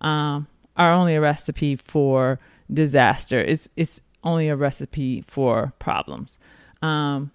um, 0.00 0.46
are 0.76 0.92
only 0.92 1.14
a 1.14 1.20
recipe 1.20 1.76
for 1.76 2.38
disaster. 2.72 3.40
It's 3.40 3.68
it's 3.76 4.00
only 4.24 4.48
a 4.48 4.56
recipe 4.56 5.22
for 5.22 5.72
problems. 5.78 6.38
Um, 6.82 7.30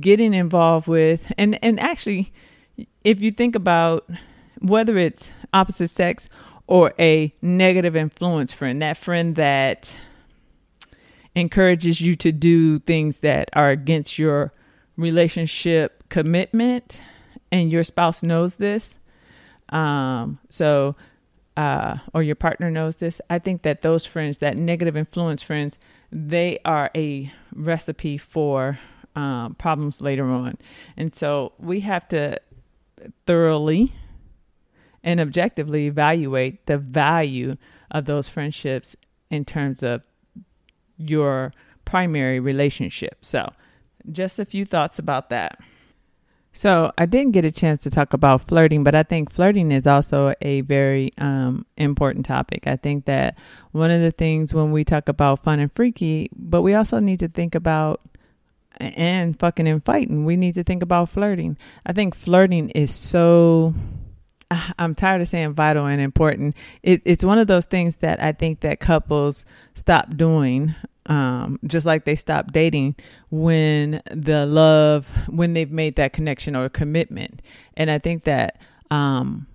getting 0.00 0.32
involved 0.32 0.86
with 0.86 1.32
and 1.36 1.58
and 1.62 1.80
actually 1.80 2.32
if 3.04 3.20
you 3.20 3.30
think 3.30 3.56
about 3.56 4.08
whether 4.60 4.96
it's 4.96 5.32
opposite 5.52 5.90
sex 5.90 6.28
or 6.68 6.94
a 6.98 7.34
negative 7.42 7.96
influence 7.96 8.52
friend 8.52 8.80
that 8.80 8.96
friend 8.96 9.34
that 9.34 9.96
encourages 11.34 12.00
you 12.00 12.14
to 12.14 12.30
do 12.30 12.78
things 12.80 13.20
that 13.20 13.48
are 13.54 13.70
against 13.70 14.18
your 14.18 14.52
relationship 14.96 16.04
commitment 16.10 17.00
and 17.50 17.72
your 17.72 17.82
spouse 17.82 18.22
knows 18.22 18.56
this 18.56 18.98
um, 19.70 20.38
so 20.48 20.94
uh, 21.56 21.96
or 22.14 22.22
your 22.22 22.34
partner 22.34 22.70
knows 22.70 22.96
this 22.96 23.20
i 23.28 23.38
think 23.38 23.62
that 23.62 23.82
those 23.82 24.06
friends 24.06 24.38
that 24.38 24.56
negative 24.56 24.96
influence 24.96 25.42
friends 25.42 25.78
they 26.10 26.58
are 26.64 26.90
a 26.94 27.32
recipe 27.54 28.16
for 28.18 28.78
um, 29.14 29.54
problems 29.56 30.00
later 30.00 30.24
on 30.24 30.56
and 30.96 31.14
so 31.14 31.52
we 31.58 31.80
have 31.80 32.08
to 32.08 32.38
thoroughly 33.26 33.92
and 35.04 35.20
objectively 35.20 35.86
evaluate 35.86 36.66
the 36.66 36.78
value 36.78 37.54
of 37.90 38.04
those 38.06 38.28
friendships 38.28 38.96
in 39.30 39.44
terms 39.44 39.82
of 39.82 40.04
your 40.96 41.52
primary 41.84 42.40
relationship. 42.40 43.18
So, 43.22 43.52
just 44.10 44.38
a 44.38 44.44
few 44.44 44.64
thoughts 44.64 44.98
about 44.98 45.30
that. 45.30 45.60
So, 46.52 46.92
I 46.98 47.06
didn't 47.06 47.32
get 47.32 47.44
a 47.44 47.50
chance 47.50 47.82
to 47.82 47.90
talk 47.90 48.12
about 48.12 48.46
flirting, 48.46 48.84
but 48.84 48.94
I 48.94 49.02
think 49.02 49.30
flirting 49.30 49.72
is 49.72 49.86
also 49.86 50.34
a 50.42 50.60
very 50.62 51.10
um, 51.16 51.64
important 51.76 52.26
topic. 52.26 52.66
I 52.66 52.76
think 52.76 53.06
that 53.06 53.38
one 53.70 53.90
of 53.90 54.02
the 54.02 54.10
things 54.10 54.52
when 54.52 54.70
we 54.70 54.84
talk 54.84 55.08
about 55.08 55.42
fun 55.42 55.60
and 55.60 55.72
freaky, 55.72 56.28
but 56.36 56.62
we 56.62 56.74
also 56.74 56.98
need 56.98 57.20
to 57.20 57.28
think 57.28 57.54
about 57.54 58.00
and 58.78 59.38
fucking 59.38 59.66
and 59.66 59.84
fighting, 59.84 60.24
we 60.24 60.36
need 60.36 60.54
to 60.54 60.64
think 60.64 60.82
about 60.82 61.10
flirting. 61.10 61.56
I 61.86 61.92
think 61.92 62.14
flirting 62.14 62.70
is 62.70 62.92
so 62.94 63.74
I'm 64.78 64.94
tired 64.94 65.20
of 65.20 65.28
saying 65.28 65.54
vital 65.54 65.86
and 65.86 66.00
important. 66.00 66.54
It, 66.82 67.02
it's 67.04 67.24
one 67.24 67.38
of 67.38 67.46
those 67.46 67.66
things 67.66 67.96
that 67.96 68.22
I 68.22 68.32
think 68.32 68.60
that 68.60 68.80
couples 68.80 69.44
stop 69.74 70.16
doing, 70.16 70.74
um, 71.06 71.58
just 71.66 71.86
like 71.86 72.04
they 72.04 72.14
stop 72.14 72.52
dating 72.52 72.94
when 73.30 74.02
the 74.10 74.46
love, 74.46 75.08
when 75.28 75.54
they've 75.54 75.70
made 75.70 75.96
that 75.96 76.12
connection 76.12 76.54
or 76.54 76.68
commitment. 76.68 77.42
And 77.76 77.90
I 77.90 77.98
think 77.98 78.24
that 78.24 78.60
um, 78.90 79.46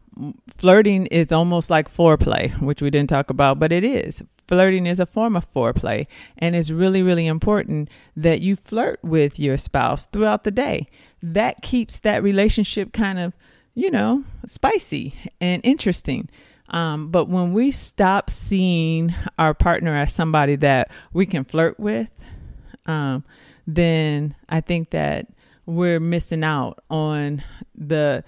flirting 0.50 1.06
is 1.08 1.32
almost 1.32 1.70
like 1.70 1.92
foreplay, 1.92 2.60
which 2.62 2.82
we 2.82 2.90
didn't 2.90 3.10
talk 3.10 3.30
about, 3.30 3.60
but 3.60 3.72
it 3.72 3.84
is. 3.84 4.24
Flirting 4.48 4.86
is 4.86 5.00
a 5.00 5.06
form 5.06 5.36
of 5.36 5.52
foreplay, 5.54 6.08
and 6.38 6.56
it's 6.56 6.70
really, 6.70 7.04
really 7.04 7.28
important 7.28 7.90
that 8.16 8.42
you 8.42 8.56
flirt 8.56 9.00
with 9.04 9.40
your 9.40 9.58
spouse 9.58 10.06
throughout 10.06 10.46
the 10.46 10.52
day. 10.52 10.88
That 11.22 11.62
keeps 11.62 12.00
that 12.00 12.24
relationship 12.24 12.94
kind 12.94 13.20
of 13.20 13.34
you 13.78 13.92
know, 13.92 14.24
spicy 14.48 15.14
and 15.40 15.62
interesting. 15.64 16.28
Um, 16.70 17.10
but 17.12 17.30
when 17.30 17.54
we 17.54 17.72
stop 17.72 18.30
seeing 18.30 19.14
our 19.40 19.54
partner 19.54 19.96
as 19.96 20.14
somebody 20.14 20.56
that 20.58 20.92
we 21.14 21.26
can 21.26 21.44
flirt 21.44 21.80
with, 21.80 22.10
um, 22.86 23.24
then 23.66 24.36
I 24.50 24.62
think 24.62 24.90
that 24.92 25.28
we're 25.66 26.00
missing 26.00 26.44
out 26.44 26.80
on 26.90 27.44
the 27.76 28.24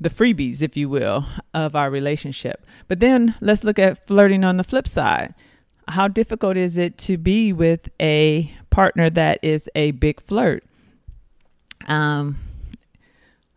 the 0.00 0.08
freebies, 0.08 0.62
if 0.62 0.78
you 0.78 0.88
will, 0.88 1.26
of 1.52 1.76
our 1.76 1.90
relationship. 1.90 2.64
But 2.88 3.00
then 3.00 3.34
let's 3.40 3.64
look 3.64 3.78
at 3.78 4.06
flirting 4.06 4.44
on 4.44 4.56
the 4.56 4.64
flip 4.64 4.88
side. 4.88 5.34
How 5.88 6.08
difficult 6.08 6.56
is 6.56 6.78
it 6.78 6.96
to 6.98 7.18
be 7.18 7.52
with 7.52 7.90
a 8.00 8.50
partner 8.70 9.10
that 9.10 9.40
is 9.42 9.68
a 9.74 9.90
big 9.90 10.22
flirt? 10.22 10.64
Um, 11.86 12.38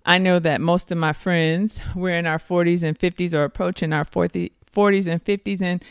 I 0.06 0.18
know 0.18 0.40
that 0.40 0.60
most 0.60 0.92
of 0.92 0.98
my 0.98 1.14
friends, 1.14 1.82
we're 1.96 2.16
in 2.16 2.26
our 2.26 2.38
40s 2.38 2.84
and 2.84 2.98
50s 2.98 3.34
or 3.34 3.44
approaching 3.44 3.94
our 3.94 4.04
40, 4.04 4.52
40s 4.76 5.08
and 5.08 5.24
50s, 5.24 5.62
and, 5.62 5.84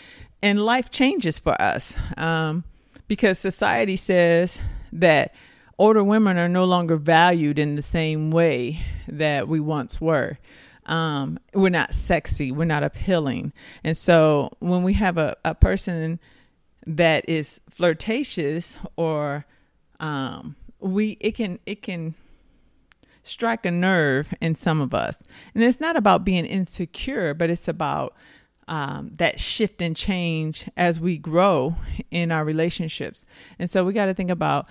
and 0.42 0.64
life 0.64 0.90
changes 0.90 1.38
for 1.38 1.60
us 1.60 1.98
um, 2.18 2.64
because 3.08 3.38
society 3.38 3.96
says 3.96 4.60
that 4.92 5.34
older 5.78 6.04
women 6.04 6.36
are 6.36 6.48
no 6.48 6.64
longer 6.64 6.96
valued 6.96 7.58
in 7.58 7.74
the 7.74 7.82
same 7.82 8.30
way 8.30 8.80
that 9.08 9.48
we 9.48 9.60
once 9.60 10.00
were. 10.00 10.38
Um, 10.84 11.38
we're 11.54 11.70
not 11.70 11.94
sexy, 11.94 12.52
we're 12.52 12.64
not 12.64 12.82
appealing. 12.82 13.52
And 13.82 13.96
so 13.96 14.50
when 14.58 14.82
we 14.82 14.94
have 14.94 15.16
a, 15.16 15.36
a 15.44 15.54
person 15.54 16.20
that 16.86 17.26
is 17.28 17.60
flirtatious 17.70 18.76
or 18.96 19.46
um, 20.00 20.56
we 20.80 21.16
it 21.20 21.36
can 21.36 21.60
it 21.64 21.82
can 21.82 22.14
strike 23.22 23.64
a 23.66 23.70
nerve 23.70 24.34
in 24.40 24.54
some 24.54 24.80
of 24.80 24.94
us. 24.94 25.22
And 25.54 25.62
it's 25.62 25.80
not 25.80 25.96
about 25.96 26.24
being 26.24 26.44
insecure, 26.44 27.34
but 27.34 27.50
it's 27.50 27.68
about 27.68 28.16
um, 28.68 29.10
that 29.14 29.40
shift 29.40 29.82
and 29.82 29.96
change 29.96 30.68
as 30.76 31.00
we 31.00 31.18
grow 31.18 31.74
in 32.10 32.30
our 32.30 32.44
relationships. 32.44 33.24
And 33.58 33.68
so 33.68 33.84
we 33.84 33.92
got 33.92 34.06
to 34.06 34.14
think 34.14 34.30
about 34.30 34.68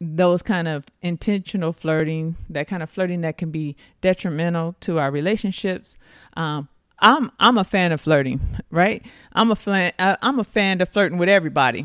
those 0.00 0.42
kind 0.42 0.68
of 0.68 0.84
intentional 1.00 1.72
flirting, 1.72 2.36
that 2.50 2.68
kind 2.68 2.82
of 2.82 2.90
flirting 2.90 3.22
that 3.22 3.38
can 3.38 3.50
be 3.50 3.76
detrimental 4.00 4.74
to 4.80 4.98
our 4.98 5.10
relationships. 5.10 5.98
Um, 6.36 6.68
I'm 6.98 7.30
I'm 7.38 7.58
a 7.58 7.64
fan 7.64 7.92
of 7.92 8.00
flirting, 8.00 8.40
right? 8.70 9.04
I'm 9.32 9.50
a 9.50 9.56
fan 9.56 9.92
uh, 9.98 10.16
I'm 10.22 10.38
a 10.38 10.44
fan 10.44 10.80
of 10.80 10.88
flirting 10.88 11.18
with 11.18 11.28
everybody. 11.28 11.84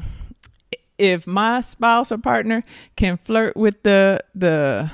If 0.98 1.28
my 1.28 1.62
spouse 1.62 2.12
or 2.12 2.18
partner 2.18 2.64
can 2.96 3.18
flirt 3.18 3.58
with 3.58 3.84
the 3.84 4.20
the 4.36 4.92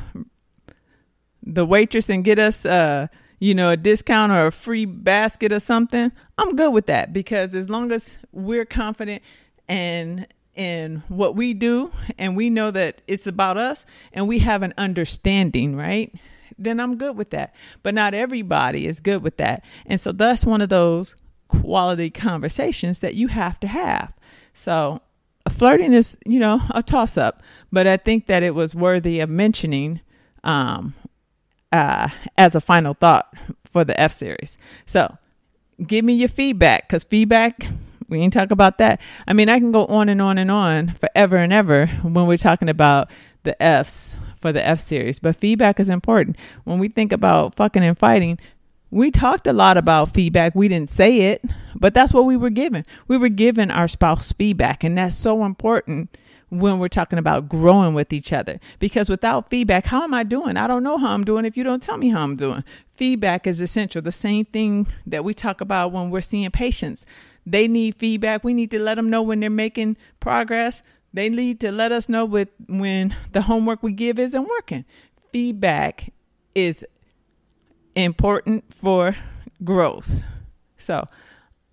the 1.54 1.66
waitress 1.66 2.10
and 2.10 2.24
get 2.24 2.40
us 2.40 2.66
uh 2.66 3.08
you 3.40 3.54
know 3.54 3.70
a 3.70 3.78
discount 3.78 4.32
or 4.32 4.48
a 4.48 4.52
free 4.52 4.86
basket 4.86 5.52
or 5.52 5.60
something, 5.60 6.12
I'm 6.38 6.56
good 6.56 6.74
with 6.74 6.88
that 6.88 7.14
because 7.14 7.56
as 7.56 7.70
long 7.70 7.92
as 7.92 8.18
we're 8.32 8.66
confident 8.66 9.22
and 9.68 10.28
in 10.56 11.04
what 11.08 11.36
we 11.36 11.54
do 11.54 11.92
and 12.18 12.36
we 12.36 12.50
know 12.50 12.72
that 12.72 13.02
it's 13.08 13.28
about 13.28 13.58
us 13.58 13.86
and 14.12 14.28
we 14.28 14.40
have 14.40 14.64
an 14.64 14.74
understanding, 14.78 15.76
right? 15.76 16.14
Then 16.58 16.80
I'm 16.80 16.98
good 16.98 17.16
with 17.16 17.30
that. 17.30 17.54
But 17.84 17.94
not 17.94 18.16
everybody 18.16 18.88
is 18.88 19.00
good 19.00 19.22
with 19.22 19.38
that. 19.38 19.64
And 19.86 20.02
so 20.02 20.12
that's 20.12 20.46
one 20.46 20.62
of 20.62 20.70
those 20.70 21.16
quality 21.48 22.10
conversations 22.10 23.00
that 23.00 23.14
you 23.14 23.28
have 23.28 23.60
to 23.60 23.68
have. 23.68 24.16
So 24.54 25.02
flirting 25.50 25.94
is, 25.94 26.18
you 26.26 26.40
know, 26.40 26.60
a 26.72 26.82
toss 26.82 27.18
up, 27.18 27.44
but 27.72 27.86
I 27.86 27.98
think 27.98 28.26
that 28.26 28.42
it 28.42 28.56
was 28.56 28.74
worthy 28.74 29.20
of 29.20 29.30
mentioning 29.30 30.02
um, 30.44 30.96
uh, 31.72 32.10
as 32.38 32.56
a 32.56 32.62
final 32.62 32.94
thought 32.94 33.34
for 33.72 33.84
the 33.84 34.00
F 34.00 34.14
series. 34.14 34.58
So 34.86 35.18
give 35.86 36.04
me 36.04 36.14
your 36.14 36.30
feedback 36.30 36.88
because 36.88 37.04
feedback 37.04 37.68
we 38.10 38.20
ain't 38.20 38.34
talk 38.34 38.52
about 38.52 38.78
that. 38.78 39.02
I 39.28 39.34
mean, 39.34 39.50
I 39.50 39.60
can 39.60 39.72
go 39.72 39.86
on 39.88 40.10
and 40.10 40.22
on 40.22 40.38
and 40.38 40.50
on 40.50 40.94
forever 40.94 41.38
and 41.38 41.52
ever 41.52 41.88
when 42.04 42.26
we're 42.26 42.38
talking 42.38 42.70
about 42.70 43.10
the 43.44 43.62
F's 43.62 44.16
for 44.40 44.52
the 44.52 44.66
F 44.66 44.80
series, 44.80 45.20
but 45.20 45.36
feedback 45.36 45.80
is 45.80 45.90
important. 45.90 46.38
When 46.64 46.80
we 46.80 46.88
think 46.90 47.12
about 47.12 47.56
fucking 47.56 47.84
and 47.84 47.98
fighting, 47.98 48.40
we 48.92 49.12
talked 49.12 49.48
a 49.48 49.54
lot 49.54 49.78
about 49.78 50.14
feedback. 50.14 50.56
We 50.56 50.68
didn't 50.68 50.90
say 50.90 51.32
it, 51.32 51.42
but 51.76 51.94
that's 51.94 52.14
what 52.14 52.26
we 52.26 52.38
were 52.38 52.50
given. 52.50 52.84
We 53.08 53.18
were 53.18 53.30
given 53.30 53.72
our 53.72 53.88
spouse 53.88 54.32
feedback, 54.32 54.84
and 54.84 54.98
that's 54.98 55.16
so 55.16 55.44
important 55.44 56.18
when 56.50 56.80
we're 56.80 56.88
talking 56.88 57.20
about 57.20 57.50
growing 57.50 57.94
with 57.94 58.14
each 58.14 58.32
other. 58.32 58.60
Because 58.80 59.10
without 59.10 59.50
feedback, 59.50 59.86
how 59.86 60.04
am 60.04 60.14
I 60.14 60.24
doing? 60.24 60.58
I 60.58 60.68
don't 60.68 60.84
know 60.84 60.98
how 60.98 61.12
I'm 61.12 61.24
doing 61.24 61.46
if 61.46 61.58
you 61.58 61.64
don't 61.64 61.82
tell 61.82 61.98
me 61.98 62.10
how 62.10 62.24
I'm 62.24 62.36
doing. 62.36 62.64
Feedback 62.94 63.46
is 63.46 63.60
essential. 63.60 64.02
The 64.02 64.12
same 64.12 64.46
thing 64.46 64.88
that 65.06 65.24
we 65.24 65.34
talk 65.34 65.62
about 65.62 65.92
when 65.92 66.10
we're 66.10 66.22
seeing 66.22 66.50
patients. 66.52 67.06
They 67.46 67.68
need 67.68 67.96
feedback. 67.96 68.44
We 68.44 68.54
need 68.54 68.72
to 68.72 68.80
let 68.80 68.96
them 68.96 69.10
know 69.10 69.22
when 69.22 69.40
they're 69.40 69.50
making 69.50 69.98
progress. 70.20 70.84
They 71.14 71.30
need 71.30 71.60
to 71.62 71.72
let 71.72 71.92
us 71.92 72.10
know 72.10 72.26
with 72.26 72.50
when 72.68 73.16
the 73.32 73.44
homework 73.44 73.84
we 73.84 73.92
give 73.92 74.20
isn't 74.20 74.48
working. 74.48 74.86
Feedback 75.32 76.12
is 76.56 76.86
important 77.96 78.74
for 78.74 79.16
growth. 79.64 80.22
So 80.78 81.04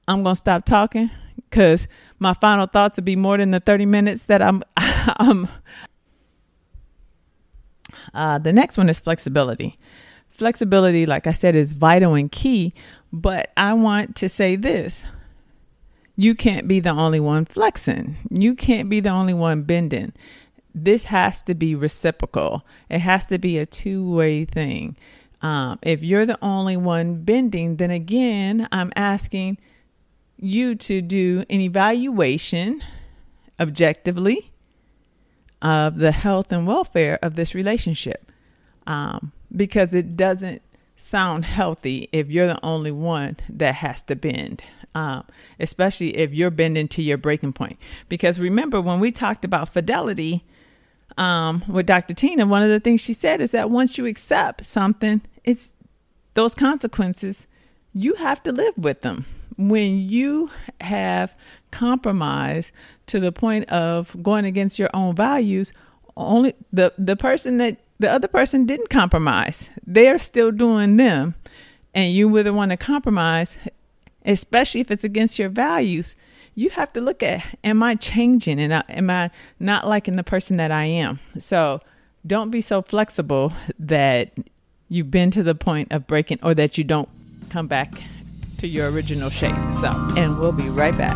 I'm 0.08 0.22
gonna 0.22 0.36
stop 0.36 0.64
talking 0.64 1.10
because 1.36 1.86
my 2.24 2.34
final 2.34 2.66
thoughts 2.66 2.96
will 2.96 3.04
be 3.04 3.14
more 3.14 3.36
than 3.36 3.52
the 3.52 3.60
30 3.60 3.86
minutes 3.86 4.24
that 4.24 4.42
I'm. 4.42 4.64
I'm 4.76 5.48
uh, 8.12 8.38
the 8.38 8.52
next 8.52 8.76
one 8.76 8.88
is 8.88 8.98
flexibility. 8.98 9.78
Flexibility, 10.30 11.06
like 11.06 11.26
I 11.26 11.32
said, 11.32 11.54
is 11.54 11.74
vital 11.74 12.14
and 12.14 12.32
key. 12.32 12.72
But 13.12 13.52
I 13.56 13.74
want 13.74 14.16
to 14.16 14.28
say 14.28 14.56
this 14.56 15.06
you 16.16 16.34
can't 16.34 16.66
be 16.66 16.80
the 16.80 16.90
only 16.90 17.20
one 17.20 17.44
flexing. 17.44 18.16
You 18.30 18.54
can't 18.54 18.88
be 18.88 19.00
the 19.00 19.10
only 19.10 19.34
one 19.34 19.62
bending. 19.62 20.12
This 20.74 21.04
has 21.04 21.42
to 21.42 21.54
be 21.54 21.74
reciprocal. 21.74 22.64
It 22.88 23.00
has 23.00 23.26
to 23.26 23.38
be 23.38 23.58
a 23.58 23.66
two 23.66 24.10
way 24.10 24.44
thing. 24.44 24.96
Um, 25.42 25.78
if 25.82 26.02
you're 26.02 26.26
the 26.26 26.38
only 26.40 26.76
one 26.76 27.22
bending, 27.22 27.76
then 27.76 27.90
again, 27.90 28.66
I'm 28.72 28.92
asking 28.96 29.58
you 30.44 30.74
to 30.74 31.00
do 31.00 31.44
an 31.50 31.60
evaluation 31.60 32.82
objectively 33.58 34.50
of 35.62 35.96
the 35.96 36.12
health 36.12 36.52
and 36.52 36.66
welfare 36.66 37.18
of 37.22 37.36
this 37.36 37.54
relationship 37.54 38.30
um, 38.86 39.32
because 39.54 39.94
it 39.94 40.16
doesn't 40.16 40.62
sound 40.96 41.44
healthy 41.44 42.08
if 42.12 42.30
you're 42.30 42.46
the 42.46 42.64
only 42.64 42.90
one 42.90 43.36
that 43.48 43.76
has 43.76 44.02
to 44.02 44.14
bend 44.14 44.62
um, 44.94 45.24
especially 45.58 46.16
if 46.16 46.32
you're 46.32 46.50
bending 46.50 46.88
to 46.88 47.02
your 47.02 47.18
breaking 47.18 47.52
point. 47.52 47.78
Because 48.08 48.38
remember, 48.38 48.80
when 48.80 49.00
we 49.00 49.10
talked 49.10 49.44
about 49.44 49.68
fidelity 49.68 50.44
um, 51.18 51.64
with 51.68 51.86
Dr. 51.86 52.14
Tina, 52.14 52.46
one 52.46 52.62
of 52.62 52.68
the 52.68 52.80
things 52.80 53.00
she 53.00 53.12
said 53.12 53.40
is 53.40 53.50
that 53.50 53.70
once 53.70 53.98
you 53.98 54.06
accept 54.06 54.64
something, 54.64 55.22
it's 55.42 55.72
those 56.34 56.54
consequences, 56.54 57.46
you 57.92 58.14
have 58.14 58.42
to 58.44 58.52
live 58.52 58.74
with 58.76 59.02
them. 59.02 59.26
When 59.56 60.08
you 60.08 60.50
have 60.80 61.36
compromised 61.70 62.72
to 63.06 63.20
the 63.20 63.32
point 63.32 63.68
of 63.70 64.16
going 64.22 64.44
against 64.44 64.78
your 64.78 64.90
own 64.94 65.14
values, 65.14 65.72
only 66.16 66.54
the, 66.72 66.92
the 66.98 67.16
person 67.16 67.58
that 67.58 67.78
the 67.98 68.10
other 68.10 68.28
person 68.28 68.66
didn't 68.66 68.90
compromise, 68.90 69.70
they're 69.86 70.18
still 70.18 70.50
doing 70.50 70.96
them. 70.96 71.34
And 71.94 72.12
you 72.12 72.28
were 72.28 72.42
the 72.42 72.52
one 72.52 72.70
to 72.70 72.76
compromise, 72.76 73.56
especially 74.24 74.80
if 74.80 74.90
it's 74.90 75.04
against 75.04 75.38
your 75.38 75.48
values, 75.48 76.16
you 76.54 76.70
have 76.70 76.92
to 76.92 77.00
look 77.00 77.22
at 77.22 77.44
am 77.62 77.82
I 77.82 77.94
changing 77.96 78.60
and 78.60 78.72
am 78.88 79.10
I 79.10 79.30
not 79.58 79.88
liking 79.88 80.16
the 80.16 80.24
person 80.24 80.56
that 80.56 80.70
I 80.70 80.84
am? 80.84 81.20
So 81.38 81.80
don't 82.26 82.50
be 82.50 82.60
so 82.60 82.82
flexible 82.82 83.52
that 83.78 84.32
you've 84.88 85.10
been 85.10 85.30
to 85.32 85.42
the 85.42 85.54
point 85.54 85.92
of 85.92 86.06
breaking 86.06 86.38
or 86.42 86.54
that 86.54 86.78
you 86.78 86.84
don't 86.84 87.08
come 87.50 87.66
back 87.66 87.92
to 88.64 88.68
your 88.68 88.90
original 88.90 89.28
shape. 89.28 89.54
So, 89.82 89.92
and 90.16 90.38
we'll 90.38 90.50
be 90.50 90.70
right 90.70 90.96
back. 90.96 91.14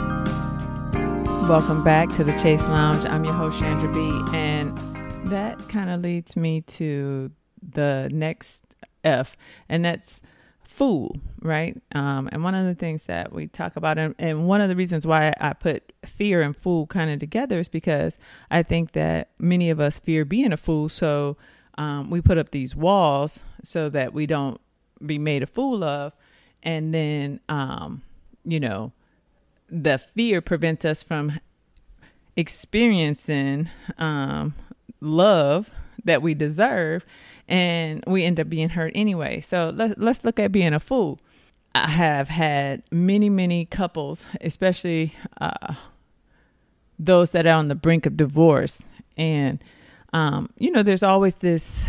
Welcome 1.49 1.83
back 1.83 2.13
to 2.17 2.23
the 2.23 2.39
Chaise 2.41 2.63
Lounge. 2.65 3.07
I'm 3.07 3.25
your 3.25 3.33
host, 3.33 3.59
Chandra 3.59 3.91
B. 3.91 4.01
And 4.35 4.77
that 5.31 5.59
kind 5.71 5.89
of 5.89 6.03
leads 6.03 6.37
me 6.37 6.61
to 6.61 7.31
the 7.63 8.11
next 8.13 8.61
F, 9.03 9.35
and 9.67 9.83
that's 9.83 10.21
fool, 10.63 11.17
right? 11.41 11.81
Um, 11.95 12.29
and 12.33 12.45
one 12.45 12.55
of 12.55 12.67
the 12.67 12.75
things 12.75 13.07
that 13.07 13.33
we 13.33 13.47
talk 13.47 13.77
about, 13.77 13.97
and, 13.97 14.15
and 14.19 14.47
one 14.47 14.61
of 14.61 14.69
the 14.69 14.77
reasons 14.77 15.07
why 15.07 15.33
I 15.41 15.55
put 15.55 15.95
fear 16.05 16.43
and 16.43 16.55
fool 16.55 16.87
kind 16.87 17.11
of 17.11 17.19
together 17.19 17.61
is 17.61 17.71
because 17.71 18.19
I 18.51 18.63
think 18.63 18.93
that 18.93 19.31
many 19.39 19.71
of 19.71 19.81
us 19.81 19.99
fear 19.99 20.27
being 20.27 20.53
a 20.53 20.59
fool. 20.59 20.91
So 20.91 21.39
um, 21.79 22.11
we 22.11 22.21
put 22.21 22.37
up 22.37 22.51
these 22.51 22.77
walls 22.77 23.47
so 23.65 23.89
that 23.89 24.13
we 24.13 24.27
don't 24.27 24.61
be 25.07 25.17
made 25.17 25.43
a 25.43 25.47
fool 25.47 25.83
of. 25.83 26.13
And 26.63 26.93
then, 26.93 27.41
um, 27.49 28.03
you 28.45 28.61
know, 28.61 28.93
the 29.71 29.99
fear 29.99 30.41
prevents 30.41 30.85
us 30.85 31.03
from 31.03 31.39
experiencing 32.37 33.69
um, 33.99 34.55
love 35.01 35.71
that 36.05 36.23
we 36.23 36.35
deserve 36.35 37.05
and 37.49 38.05
we 38.07 38.25
end 38.25 38.39
up 38.39 38.49
being 38.49 38.71
hurt 38.71 38.93
anyway. 38.95 39.41
So 39.41 39.73
let's 39.75 39.95
let's 39.97 40.25
look 40.25 40.39
at 40.39 40.53
being 40.53 40.75
a 40.75 40.81
fool. 40.81 41.19
I 41.75 41.89
have 41.89 42.29
had 42.29 42.83
many 42.91 43.31
many 43.31 43.65
couples, 43.65 44.27
especially 44.41 45.15
uh, 45.41 45.75
those 46.99 47.31
that 47.31 47.47
are 47.47 47.55
on 47.55 47.69
the 47.69 47.75
brink 47.75 48.07
of 48.07 48.17
divorce, 48.17 48.83
and 49.17 49.63
um, 50.13 50.51
you 50.59 50.71
know, 50.71 50.83
there's 50.83 51.03
always 51.03 51.37
this. 51.37 51.89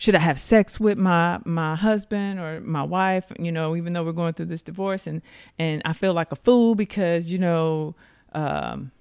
Should 0.00 0.14
I 0.14 0.20
have 0.20 0.40
sex 0.40 0.80
with 0.80 0.96
my 0.96 1.40
my 1.44 1.76
husband 1.76 2.40
or 2.40 2.62
my 2.62 2.82
wife? 2.82 3.26
You 3.38 3.52
know, 3.52 3.76
even 3.76 3.92
though 3.92 4.02
we're 4.02 4.12
going 4.12 4.32
through 4.32 4.46
this 4.46 4.62
divorce, 4.62 5.06
and 5.06 5.20
and 5.58 5.82
I 5.84 5.92
feel 5.92 6.14
like 6.14 6.32
a 6.32 6.36
fool 6.36 6.74
because 6.74 7.26
you 7.26 7.36
know, 7.36 7.94
um, 8.32 8.92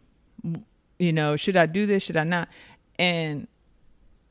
you 0.97 1.13
know, 1.13 1.37
should 1.37 1.55
I 1.55 1.67
do 1.67 1.85
this? 1.85 2.03
Should 2.03 2.17
I 2.17 2.25
not? 2.25 2.49
And 2.99 3.47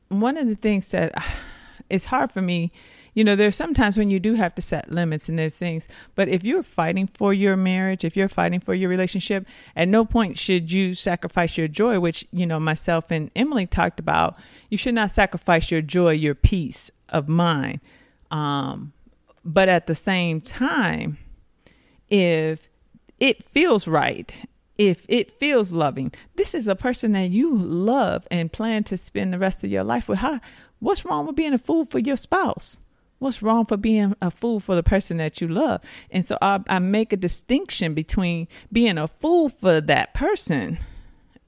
one 0.09 0.37
of 0.37 0.47
the 0.47 0.53
things 0.53 0.89
that 0.89 1.11
it's 1.89 2.05
hard 2.05 2.31
for 2.31 2.41
me 2.43 2.69
you 3.15 3.23
know 3.23 3.35
there's 3.35 3.55
sometimes 3.55 3.97
when 3.97 4.11
you 4.11 4.19
do 4.19 4.35
have 4.35 4.53
to 4.53 4.61
set 4.61 4.91
limits 4.91 5.27
and 5.27 5.39
there's 5.39 5.55
things 5.55 5.87
but 6.13 6.29
if 6.29 6.43
you're 6.43 6.61
fighting 6.61 7.07
for 7.07 7.33
your 7.33 7.57
marriage 7.57 8.03
if 8.03 8.15
you're 8.15 8.29
fighting 8.29 8.59
for 8.59 8.75
your 8.75 8.89
relationship 8.89 9.47
at 9.75 9.87
no 9.87 10.05
point 10.05 10.37
should 10.37 10.71
you 10.71 10.93
sacrifice 10.93 11.57
your 11.57 11.67
joy 11.67 11.99
which 11.99 12.25
you 12.31 12.45
know 12.45 12.59
myself 12.59 13.09
and 13.09 13.31
emily 13.35 13.65
talked 13.65 13.99
about 13.99 14.37
you 14.69 14.77
should 14.77 14.95
not 14.95 15.11
sacrifice 15.11 15.71
your 15.71 15.81
joy 15.81 16.11
your 16.11 16.35
peace 16.35 16.91
of 17.09 17.27
mind 17.27 17.79
um, 18.31 18.93
but 19.43 19.69
at 19.69 19.87
the 19.87 19.95
same 19.95 20.39
time 20.39 21.17
if 22.09 22.69
it 23.19 23.43
feels 23.43 23.87
right 23.87 24.33
if 24.79 25.05
it 25.09 25.29
feels 25.29 25.73
loving. 25.73 26.11
This 26.37 26.55
is 26.55 26.67
a 26.67 26.75
person 26.75 27.11
that 27.11 27.29
you 27.29 27.55
love 27.55 28.25
and 28.31 28.51
plan 28.51 28.85
to 28.85 28.97
spend 28.97 29.33
the 29.33 29.37
rest 29.37 29.61
of 29.63 29.69
your 29.69 29.83
life 29.83 30.07
with. 30.07 30.19
How, 30.19 30.39
what's 30.79 31.03
wrong 31.03 31.27
with 31.27 31.35
being 31.35 31.53
a 31.53 31.57
fool 31.57 31.83
for 31.83 31.99
your 31.99 32.15
spouse? 32.15 32.79
What's 33.19 33.41
wrong 33.41 33.65
for 33.65 33.75
being 33.75 34.15
a 34.21 34.31
fool 34.31 34.61
for 34.61 34.75
the 34.75 34.81
person 34.81 35.17
that 35.17 35.41
you 35.41 35.49
love? 35.49 35.83
And 36.09 36.25
so 36.25 36.37
I, 36.41 36.61
I 36.69 36.79
make 36.79 37.11
a 37.11 37.17
distinction 37.17 37.93
between 37.93 38.47
being 38.71 38.97
a 38.97 39.05
fool 39.05 39.49
for 39.49 39.81
that 39.81 40.13
person 40.13 40.79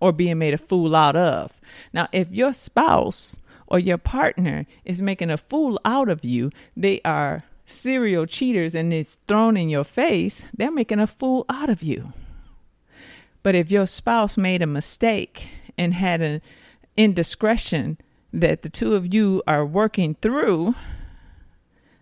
or 0.02 0.12
being 0.12 0.40
made 0.40 0.54
a 0.54 0.58
fool 0.58 0.96
out 0.96 1.16
of. 1.16 1.62
Now, 1.94 2.10
if 2.12 2.30
your 2.32 2.52
spouse 2.52 3.40
or 3.68 3.80
your 3.80 3.98
partner 3.98 4.66
is 4.84 5.02
making 5.02 5.30
a 5.30 5.38
fool 5.38 5.80
out 5.86 6.10
of 6.10 6.26
you, 6.26 6.50
they 6.76 7.00
are 7.06 7.44
serial 7.66 8.26
cheaters 8.26 8.76
and 8.76 8.92
it's 8.92 9.16
thrown 9.28 9.56
in 9.56 9.70
your 9.70 9.86
face, 9.86 10.44
they're 10.54 10.72
making 10.72 11.00
a 11.00 11.08
fool 11.08 11.46
out 11.48 11.70
of 11.70 11.82
you. 11.82 12.12
But 13.44 13.56
if 13.56 13.72
your 13.72 13.86
spouse 13.86 14.38
made 14.38 14.62
a 14.62 14.68
mistake 14.68 15.54
and 15.78 15.94
had 15.94 16.22
an 16.22 16.42
indiscretion 16.98 17.98
that 18.34 18.62
the 18.62 18.70
two 18.70 18.96
of 18.96 19.14
you 19.14 19.42
are 19.48 19.66
working 19.66 20.16
through, 20.16 20.74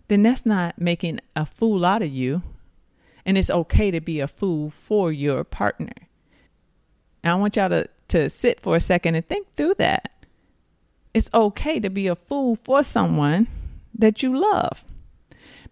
then 0.08 0.22
that's 0.22 0.44
not 0.44 0.80
making 0.80 1.20
a 1.36 1.46
fool 1.46 1.84
out 1.84 2.02
of 2.02 2.10
you. 2.10 2.42
And 3.24 3.38
it's 3.38 3.50
okay 3.50 3.90
to 3.90 4.00
be 4.00 4.20
a 4.20 4.28
fool 4.28 4.70
for 4.70 5.12
your 5.12 5.44
partner. 5.44 5.92
And 7.22 7.32
I 7.32 7.34
want 7.34 7.56
y'all 7.56 7.68
to, 7.68 7.88
to 8.08 8.30
sit 8.30 8.60
for 8.60 8.76
a 8.76 8.80
second 8.80 9.14
and 9.14 9.26
think 9.26 9.46
through 9.56 9.74
that. 9.78 10.14
It's 11.12 11.30
okay 11.34 11.80
to 11.80 11.90
be 11.90 12.06
a 12.06 12.16
fool 12.16 12.56
for 12.62 12.82
someone 12.82 13.48
that 13.94 14.22
you 14.22 14.38
love. 14.38 14.84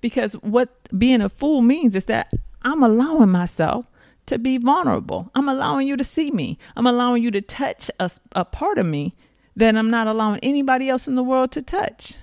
Because 0.01 0.35
what 0.35 0.89
being 0.97 1.21
a 1.21 1.29
fool 1.29 1.63
means 1.63 1.95
is 1.95 2.07
that 2.07 2.29
I'm 2.63 2.83
allowing 2.83 3.31
myself 3.31 3.87
to 4.27 4.39
be 4.39 4.59
vulnerable. 4.59 5.31
I'm 5.35 5.49
allowing 5.49 5.89
you 5.89 5.97
to 5.97 6.05
see 6.05 6.31
me. 6.31 6.59
I'm 6.77 6.87
allowing 6.87 7.23
you 7.23 7.31
to 7.31 7.41
touch 7.41 7.91
a, 7.99 8.11
a 8.33 8.45
part 8.45 8.79
of 8.79 8.87
me 8.87 9.13
that 9.57 9.75
I'm 9.75 9.91
not 9.91 10.07
allowing 10.07 10.41
anybody 10.43 10.89
else 10.89 11.09
in 11.09 11.15
the 11.15 11.23
world 11.23 11.51
to 11.53 11.63
touch 11.63 12.17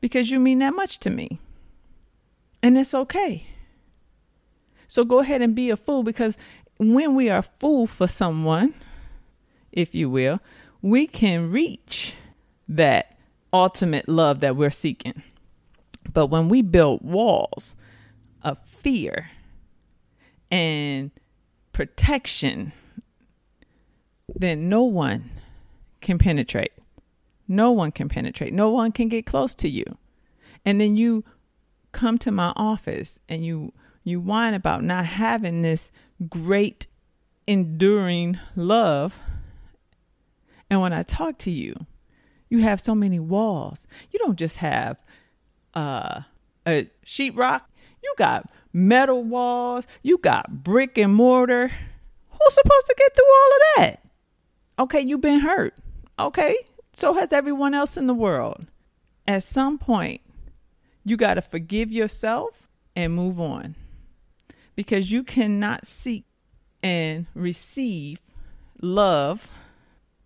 because 0.00 0.30
you 0.30 0.38
mean 0.38 0.58
that 0.58 0.74
much 0.74 0.98
to 1.00 1.10
me. 1.10 1.40
And 2.62 2.76
it's 2.76 2.94
okay. 2.94 3.46
So 4.86 5.04
go 5.04 5.20
ahead 5.20 5.40
and 5.40 5.54
be 5.54 5.70
a 5.70 5.76
fool 5.76 6.02
because 6.02 6.36
when 6.90 7.14
we 7.14 7.30
are 7.30 7.42
fool 7.42 7.86
for 7.86 8.08
someone, 8.08 8.74
if 9.70 9.94
you 9.94 10.10
will, 10.10 10.40
we 10.80 11.06
can 11.06 11.50
reach 11.50 12.14
that 12.68 13.16
ultimate 13.52 14.08
love 14.08 14.40
that 14.40 14.56
we're 14.56 14.70
seeking. 14.70 15.22
But 16.12 16.26
when 16.26 16.48
we 16.48 16.62
build 16.62 17.02
walls 17.02 17.76
of 18.42 18.58
fear 18.66 19.30
and 20.50 21.10
protection, 21.72 22.72
then 24.34 24.68
no 24.68 24.82
one 24.82 25.30
can 26.00 26.18
penetrate. 26.18 26.72
No 27.48 27.70
one 27.70 27.92
can 27.92 28.08
penetrate. 28.08 28.52
No 28.52 28.70
one 28.70 28.92
can 28.92 29.08
get 29.08 29.26
close 29.26 29.54
to 29.56 29.68
you. 29.68 29.84
And 30.64 30.80
then 30.80 30.96
you 30.96 31.24
come 31.92 32.18
to 32.18 32.30
my 32.30 32.52
office 32.56 33.18
and 33.28 33.44
you 33.44 33.72
you 34.04 34.20
whine 34.20 34.54
about 34.54 34.82
not 34.82 35.06
having 35.06 35.62
this 35.62 35.90
great 36.28 36.86
enduring 37.46 38.38
love. 38.56 39.18
And 40.70 40.80
when 40.80 40.92
I 40.92 41.02
talk 41.02 41.38
to 41.38 41.50
you, 41.50 41.74
you 42.48 42.58
have 42.58 42.80
so 42.80 42.94
many 42.94 43.18
walls. 43.18 43.86
You 44.10 44.18
don't 44.18 44.38
just 44.38 44.58
have 44.58 44.98
uh, 45.74 46.22
a 46.66 46.88
sheetrock. 47.04 47.62
You 48.02 48.14
got 48.18 48.50
metal 48.72 49.22
walls. 49.22 49.86
You 50.02 50.18
got 50.18 50.62
brick 50.62 50.98
and 50.98 51.14
mortar. 51.14 51.68
Who's 51.68 52.54
supposed 52.54 52.86
to 52.86 52.94
get 52.96 53.14
through 53.14 53.32
all 53.32 53.50
of 53.50 53.60
that? 53.76 54.04
Okay, 54.78 55.00
you've 55.00 55.20
been 55.20 55.40
hurt. 55.40 55.78
Okay, 56.18 56.56
so 56.92 57.14
has 57.14 57.32
everyone 57.32 57.74
else 57.74 57.96
in 57.96 58.06
the 58.06 58.14
world. 58.14 58.66
At 59.26 59.44
some 59.44 59.78
point, 59.78 60.20
you 61.04 61.16
got 61.16 61.34
to 61.34 61.42
forgive 61.42 61.92
yourself 61.92 62.68
and 62.96 63.14
move 63.14 63.40
on 63.40 63.76
because 64.74 65.10
you 65.12 65.22
cannot 65.22 65.86
seek 65.86 66.24
and 66.82 67.26
receive 67.34 68.20
love 68.80 69.48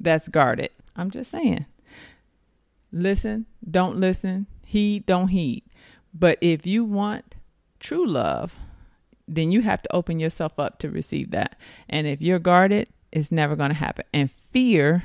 that's 0.00 0.28
guarded. 0.28 0.70
I'm 0.94 1.10
just 1.10 1.30
saying. 1.30 1.66
Listen, 2.92 3.46
don't 3.68 3.96
listen, 3.96 4.46
heed, 4.64 5.06
don't 5.06 5.28
heed. 5.28 5.64
But 6.14 6.38
if 6.40 6.66
you 6.66 6.84
want 6.84 7.34
true 7.80 8.06
love, 8.06 8.56
then 9.28 9.52
you 9.52 9.62
have 9.62 9.82
to 9.82 9.94
open 9.94 10.20
yourself 10.20 10.58
up 10.58 10.78
to 10.78 10.90
receive 10.90 11.30
that. 11.32 11.58
And 11.88 12.06
if 12.06 12.22
you're 12.22 12.38
guarded, 12.38 12.88
it's 13.12 13.32
never 13.32 13.56
going 13.56 13.70
to 13.70 13.76
happen. 13.76 14.04
And 14.14 14.30
fear 14.30 15.04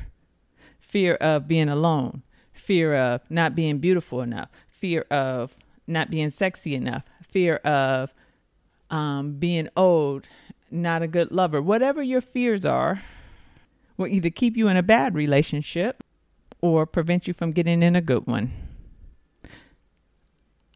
fear 0.92 1.16
of 1.16 1.48
being 1.48 1.70
alone, 1.70 2.22
fear 2.52 2.94
of 2.94 3.22
not 3.30 3.56
being 3.56 3.80
beautiful 3.80 4.22
enough, 4.22 4.50
fear 4.68 5.06
of 5.10 5.56
not 5.88 6.10
being 6.10 6.30
sexy 6.30 6.76
enough, 6.76 7.06
fear 7.26 7.56
of 7.58 8.14
um, 8.92 9.34
being 9.34 9.70
old, 9.76 10.28
not 10.70 11.02
a 11.02 11.08
good 11.08 11.32
lover. 11.32 11.62
Whatever 11.62 12.04
your 12.04 12.22
fears 12.22 12.66
are, 12.66 13.02
will 13.98 14.08
either 14.08 14.30
keep 14.30 14.58
you 14.58 14.68
in 14.68 14.78
a 14.78 14.84
bad 14.84 15.16
relationship 15.16 16.04
or 16.62 16.86
prevent 16.86 17.28
you 17.28 17.34
from 17.34 17.52
getting 17.52 17.82
in 17.82 17.96
a 17.96 18.02
good 18.02 18.28
one. 18.28 18.52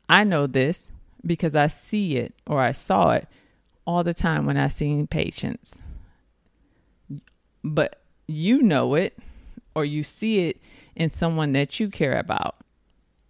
I 0.08 0.24
know 0.24 0.48
this 0.48 0.92
because 1.26 1.56
I 1.56 1.68
see 1.68 2.18
it 2.18 2.34
or 2.48 2.62
I 2.62 2.72
saw 2.72 3.12
it 3.12 3.28
all 3.86 4.04
the 4.04 4.14
time 4.14 4.46
when 4.46 4.58
I 4.58 4.68
seen 4.68 5.08
patients. 5.08 5.82
But 7.64 8.02
you 8.28 8.62
know 8.62 8.96
it 8.96 9.18
or 9.74 9.86
you 9.86 10.04
see 10.04 10.48
it 10.48 10.62
in 10.96 11.10
someone 11.10 11.52
that 11.54 11.80
you 11.80 11.90
care 11.90 12.18
about. 12.18 12.56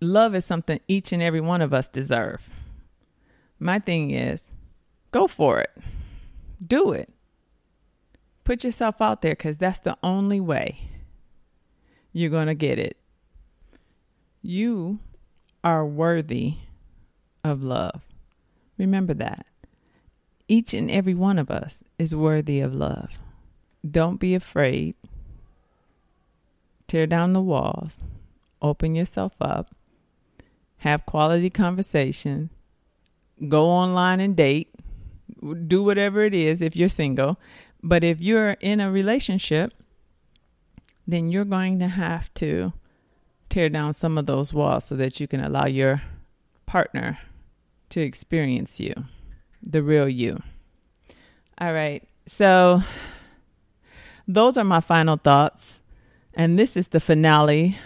Love 0.02 0.36
is 0.36 0.46
something 0.46 0.80
each 0.88 1.12
and 1.12 1.22
every 1.22 1.42
one 1.42 1.62
of 1.62 1.74
us 1.74 1.88
deserve. 1.88 2.50
My 3.60 3.80
thing 3.80 4.12
is, 4.12 4.50
go 5.16 5.28
for 5.28 5.62
it. 5.62 5.72
Do 6.66 6.92
it. 6.92 7.10
Put 8.44 8.66
yourself 8.66 9.02
out 9.02 9.22
there 9.22 9.32
because 9.32 9.58
that's 9.58 9.80
the 9.80 9.98
only 10.04 10.42
way 10.42 10.90
you're 12.12 12.30
going 12.30 12.48
to 12.48 12.54
get 12.54 12.78
it. 12.78 12.98
You 14.42 15.00
are 15.64 15.86
worthy 15.86 16.56
of 17.46 17.64
love. 17.64 18.02
Remember 18.78 19.14
that. 19.14 19.46
Each 20.50 20.74
and 20.74 20.92
every 20.92 21.14
one 21.14 21.40
of 21.40 21.50
us 21.50 21.82
is 21.98 22.14
worthy 22.14 22.60
of 22.60 22.74
love. 22.74 23.12
Don't 23.90 24.20
be 24.20 24.36
afraid 24.36 24.96
tear 26.88 27.08
down 27.08 27.34
the 27.34 27.42
walls, 27.42 28.04
open 28.62 28.94
yourself 28.94 29.34
up, 29.42 29.70
have 30.80 31.06
quality 31.06 31.50
conversation, 31.50 32.50
go 33.48 33.70
online 33.70 34.20
and 34.20 34.36
date, 34.36 34.70
do 35.68 35.84
whatever 35.84 36.24
it 36.24 36.34
is 36.34 36.62
if 36.62 36.76
you're 36.76 36.90
single. 36.90 37.40
But 37.84 38.04
if 38.04 38.22
you're 38.22 38.52
in 38.62 38.80
a 38.80 38.92
relationship, 38.92 39.74
then 41.08 41.30
you're 41.30 41.46
going 41.46 41.80
to 41.80 41.88
have 41.88 42.34
to 42.36 42.70
tear 43.50 43.70
down 43.70 43.94
some 43.94 44.18
of 44.18 44.26
those 44.26 44.54
walls 44.54 44.86
so 44.86 44.96
that 44.96 45.20
you 45.20 45.28
can 45.28 45.40
allow 45.40 45.66
your 45.66 46.02
partner 46.66 47.20
to 47.90 48.02
experience 48.02 48.80
you, 48.80 48.94
the 49.62 49.84
real 49.84 50.10
you. 50.10 50.38
All 51.60 51.74
right. 51.74 52.04
So, 52.26 52.82
those 54.28 54.58
are 54.58 54.64
my 54.64 54.80
final 54.80 55.18
thoughts 55.18 55.82
and 56.36 56.60
this 56.60 56.76
is 56.76 56.90
the 56.90 57.00
finale 57.00 57.78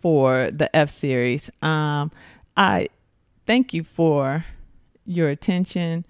for 0.00 0.50
the 0.50 0.74
F 0.74 0.88
series. 0.90 1.50
Um, 1.62 2.10
I 2.56 2.88
thank 3.46 3.74
you 3.74 3.84
for 3.84 4.44
your 5.04 5.28
attention. 5.28 6.06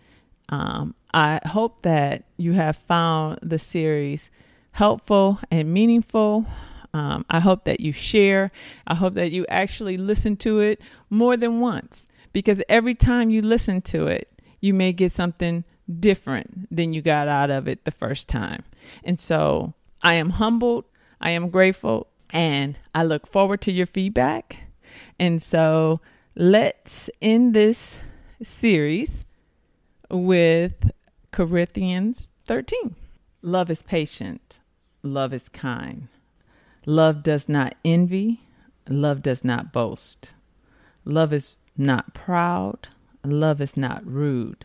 Um, 0.48 0.94
I 1.12 1.40
hope 1.46 1.82
that 1.82 2.24
you 2.36 2.52
have 2.52 2.76
found 2.76 3.38
the 3.42 3.58
series 3.58 4.30
helpful 4.72 5.40
and 5.50 5.72
meaningful. 5.72 6.46
Um, 6.94 7.24
I 7.28 7.40
hope 7.40 7.64
that 7.64 7.80
you 7.80 7.92
share. 7.92 8.50
I 8.86 8.94
hope 8.94 9.14
that 9.14 9.30
you 9.30 9.44
actually 9.48 9.96
listen 9.96 10.36
to 10.38 10.60
it 10.60 10.82
more 11.10 11.36
than 11.36 11.60
once 11.60 12.06
because 12.32 12.62
every 12.68 12.94
time 12.94 13.30
you 13.30 13.42
listen 13.42 13.82
to 13.82 14.06
it, 14.06 14.30
you 14.60 14.74
may 14.74 14.92
get 14.92 15.12
something 15.12 15.64
different 16.00 16.74
than 16.74 16.92
you 16.92 17.02
got 17.02 17.28
out 17.28 17.50
of 17.50 17.68
it 17.68 17.84
the 17.84 17.90
first 17.90 18.28
time. 18.28 18.64
And 19.04 19.18
so 19.18 19.74
I 20.02 20.14
am 20.14 20.30
humbled 20.30 20.84
I 21.20 21.30
am 21.30 21.50
grateful 21.50 22.08
and 22.30 22.78
I 22.94 23.04
look 23.04 23.26
forward 23.26 23.60
to 23.62 23.72
your 23.72 23.86
feedback. 23.86 24.66
And 25.18 25.42
so 25.42 26.00
let's 26.36 27.10
end 27.20 27.54
this 27.54 27.98
series 28.42 29.24
with 30.10 30.90
Corinthians 31.32 32.30
13. 32.46 32.96
Love 33.42 33.70
is 33.70 33.82
patient, 33.82 34.58
love 35.02 35.32
is 35.32 35.48
kind. 35.48 36.08
Love 36.86 37.22
does 37.22 37.48
not 37.48 37.74
envy, 37.84 38.40
love 38.88 39.22
does 39.22 39.44
not 39.44 39.72
boast. 39.72 40.32
Love 41.04 41.32
is 41.32 41.58
not 41.76 42.14
proud, 42.14 42.88
love 43.24 43.60
is 43.60 43.76
not 43.76 44.04
rude. 44.06 44.64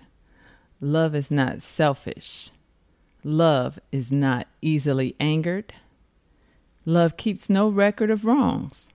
Love 0.80 1.16
is 1.16 1.32
not 1.32 1.62
selfish. 1.62 2.52
Love 3.24 3.80
is 3.92 4.12
not 4.12 4.48
easily 4.62 5.16
angered. 5.20 5.74
Love 6.86 7.16
keeps 7.16 7.50
no 7.50 7.70
record 7.70 8.12
of 8.12 8.26
wrongs. 8.26 8.90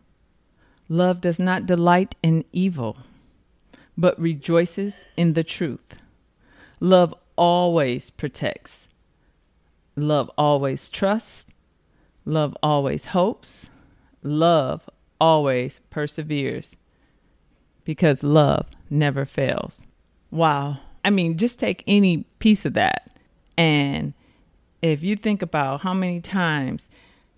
Love 0.89 1.21
does 1.21 1.39
not 1.39 1.65
delight 1.65 2.15
in 2.23 2.45
evil, 2.53 2.99
but 3.97 4.19
rejoices 4.21 5.01
in 5.17 5.33
the 5.33 5.45
truth. 5.45 5.97
Love 6.81 7.15
always 7.37 8.11
protects. 8.11 8.87
Love 9.97 10.31
always 10.39 10.89
trusts. 10.89 11.47
Love 12.25 12.57
always 12.63 13.07
hopes. 13.07 13.71
Love 14.23 14.89
always 15.21 15.81
perseveres 15.91 16.77
because 17.85 18.23
love 18.23 18.67
never 18.91 19.25
fails. 19.25 19.85
Wow. 20.31 20.79
I 21.05 21.11
mean, 21.11 21.39
just 21.39 21.59
take 21.59 21.83
any 21.87 22.25
piece 22.39 22.65
of 22.65 22.75
that. 22.75 23.15
And 23.57 24.13
if 24.83 25.03
you 25.03 25.17
think 25.17 25.43
about 25.43 25.83
how 25.83 25.95
many 25.95 26.21
times 26.21 26.89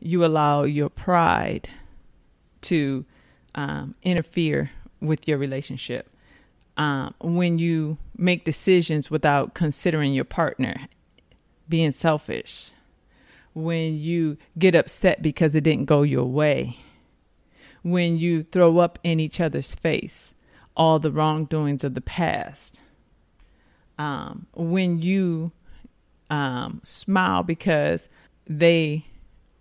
you 0.01 0.25
allow 0.25 0.65
your 0.65 0.89
pride 0.89 1.69
to 2.63 3.05
um, 3.55 3.95
interfere 4.03 4.71
with 5.01 5.29
your 5.29 5.39
relationship, 5.39 6.11
um, 6.81 7.15
when 7.21 7.59
you 7.59 7.99
make 8.17 8.47
decisions 8.47 9.11
without 9.11 9.53
considering 9.53 10.15
your 10.15 10.25
partner, 10.25 10.89
being 11.69 11.93
selfish, 11.93 12.71
when 13.53 13.99
you 13.99 14.39
get 14.59 14.75
upset 14.75 15.21
because 15.21 15.55
it 15.55 15.63
didn't 15.63 15.85
go 15.85 16.01
your 16.01 16.25
way, 16.25 16.79
when 17.83 18.17
you 18.17 18.45
throw 18.45 18.79
up 18.79 18.99
in 19.05 19.21
each 19.21 19.43
other's 19.43 19.75
face 19.75 20.33
all 20.75 20.99
the 20.99 21.13
wrongdoings 21.13 21.85
of 21.85 21.93
the 21.93 22.01
past, 22.01 22.81
um, 23.99 24.47
when 24.55 25.03
you 25.03 25.53
um, 26.31 26.81
smile 26.83 27.43
because 27.43 28.09
they 28.47 29.03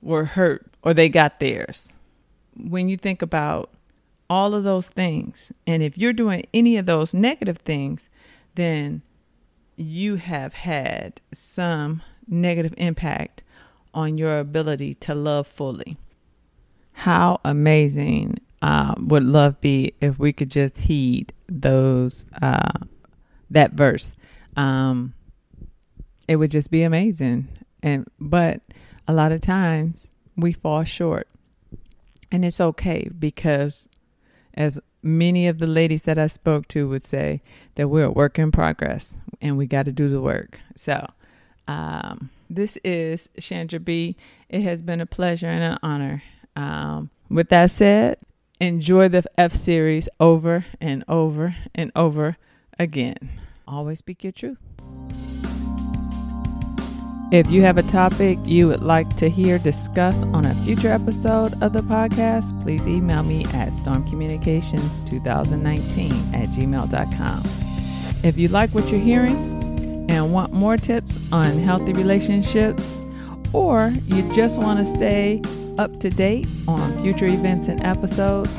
were 0.02 0.24
hurt 0.24 0.72
or 0.84 0.94
they 0.94 1.10
got 1.10 1.42
theirs. 1.42 1.94
When 2.56 2.88
you 2.88 2.96
think 2.96 3.22
about 3.22 3.72
all 4.30 4.54
of 4.54 4.64
those 4.64 4.90
things, 4.90 5.52
and 5.66 5.82
if 5.82 5.98
you're 5.98 6.14
doing 6.14 6.44
any 6.54 6.78
of 6.78 6.86
those 6.86 7.14
negative 7.14 7.58
things, 7.58 8.10
then 8.56 9.02
you 9.76 10.18
have 10.18 10.54
had 10.54 11.22
some 11.34 12.02
negative 12.28 12.74
impact 12.78 13.44
on 13.94 14.18
your 14.18 14.40
ability 14.40 14.94
to 14.94 15.16
love 15.16 15.48
fully. 15.48 15.98
How 16.92 17.40
amazing 17.44 18.40
uh, 18.62 18.94
would 18.98 19.24
love 19.24 19.60
be 19.62 19.94
if 20.02 20.20
we 20.20 20.34
could 20.34 20.52
just 20.52 20.78
heed 20.78 21.34
those 21.48 22.26
uh, 22.42 22.86
that 23.50 23.72
verse? 23.72 24.16
Um, 24.56 25.14
it 26.28 26.36
would 26.36 26.52
just 26.52 26.70
be 26.70 26.84
amazing. 26.84 27.48
And 27.82 28.06
but 28.20 28.62
a 29.08 29.14
lot 29.14 29.32
of 29.32 29.42
times 29.42 30.12
we 30.36 30.52
fall 30.52 30.84
short, 30.84 31.28
and 32.32 32.44
it's 32.44 32.60
okay 32.62 33.10
because, 33.18 33.88
as 34.60 34.80
many 35.02 35.48
of 35.48 35.58
the 35.58 35.66
ladies 35.66 36.04
that 36.04 36.20
I 36.20 36.28
spoke 36.28 36.68
to 36.68 36.88
would 36.88 37.04
say, 37.04 37.40
that 37.76 37.88
we're 37.88 38.06
a 38.06 38.12
work 38.12 38.38
in 38.38 38.52
progress 38.52 39.16
and 39.42 39.58
we 39.58 39.66
got 39.66 39.86
to 39.86 39.92
do 39.92 40.08
the 40.08 40.22
work. 40.22 40.60
So. 40.76 41.08
Um, 41.68 42.32
this 42.50 42.78
is 42.78 43.30
Chandra 43.40 43.80
B. 43.80 44.16
It 44.50 44.64
has 44.64 44.82
been 44.82 45.02
a 45.02 45.06
pleasure 45.06 45.46
and 45.46 45.64
an 45.64 45.80
honor. 45.84 46.24
Um, 46.56 47.12
with 47.30 47.50
that 47.50 47.70
said, 47.70 48.18
enjoy 48.60 49.08
the 49.08 49.24
F 49.38 49.54
series 49.54 50.10
over 50.20 50.66
and 50.82 51.04
over 51.08 51.52
and 51.76 51.92
over 51.96 52.38
again. 52.80 53.30
Always 53.68 54.00
speak 54.00 54.24
your 54.24 54.34
truth. 54.34 54.60
If 57.32 57.52
you 57.52 57.62
have 57.62 57.78
a 57.78 57.84
topic 57.84 58.40
you 58.44 58.68
would 58.70 58.82
like 58.82 59.16
to 59.18 59.30
hear 59.30 59.60
discussed 59.60 60.26
on 60.34 60.46
a 60.46 60.56
future 60.56 60.90
episode 60.90 61.54
of 61.62 61.74
the 61.74 61.82
podcast, 61.82 62.60
please 62.64 62.88
email 62.88 63.22
me 63.22 63.46
at 63.46 63.70
stormcommunications2019 63.70 66.34
at 66.34 66.48
gmail.com. 66.48 67.44
If 68.24 68.36
you 68.38 68.48
like 68.48 68.72
what 68.72 68.90
you're 68.90 69.00
hearing, 69.00 69.60
and 70.10 70.34
want 70.34 70.52
more 70.52 70.76
tips 70.76 71.20
on 71.32 71.60
healthy 71.60 71.94
relationships, 71.94 73.00
or 73.54 73.94
you 74.08 74.24
just 74.34 74.58
want 74.58 74.80
to 74.80 74.86
stay 74.88 75.40
up 75.78 76.00
to 76.00 76.10
date 76.10 76.48
on 76.68 77.00
future 77.04 77.28
events 77.28 77.68
and 77.68 77.86
episodes, 77.86 78.50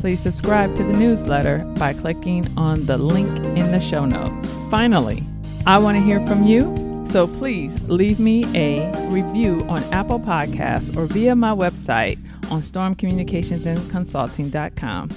please 0.00 0.20
subscribe 0.20 0.76
to 0.76 0.84
the 0.84 0.92
newsletter 0.92 1.60
by 1.78 1.94
clicking 1.94 2.46
on 2.58 2.84
the 2.84 2.98
link 2.98 3.30
in 3.56 3.72
the 3.72 3.80
show 3.80 4.04
notes. 4.04 4.54
Finally, 4.70 5.22
I 5.66 5.78
want 5.78 5.96
to 5.96 6.02
hear 6.02 6.20
from 6.26 6.44
you, 6.44 6.87
so 7.08 7.26
please 7.26 7.76
leave 7.88 8.20
me 8.20 8.44
a 8.54 8.92
review 9.08 9.64
on 9.68 9.82
Apple 9.92 10.20
Podcasts 10.20 10.96
or 10.96 11.06
via 11.06 11.34
my 11.34 11.50
website 11.50 12.20
on 12.50 12.60
stormcommunicationsandconsulting.com. 12.60 15.10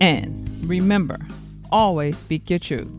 And 0.00 0.68
remember, 0.68 1.18
always 1.70 2.18
speak 2.18 2.50
your 2.50 2.58
truth. 2.58 2.90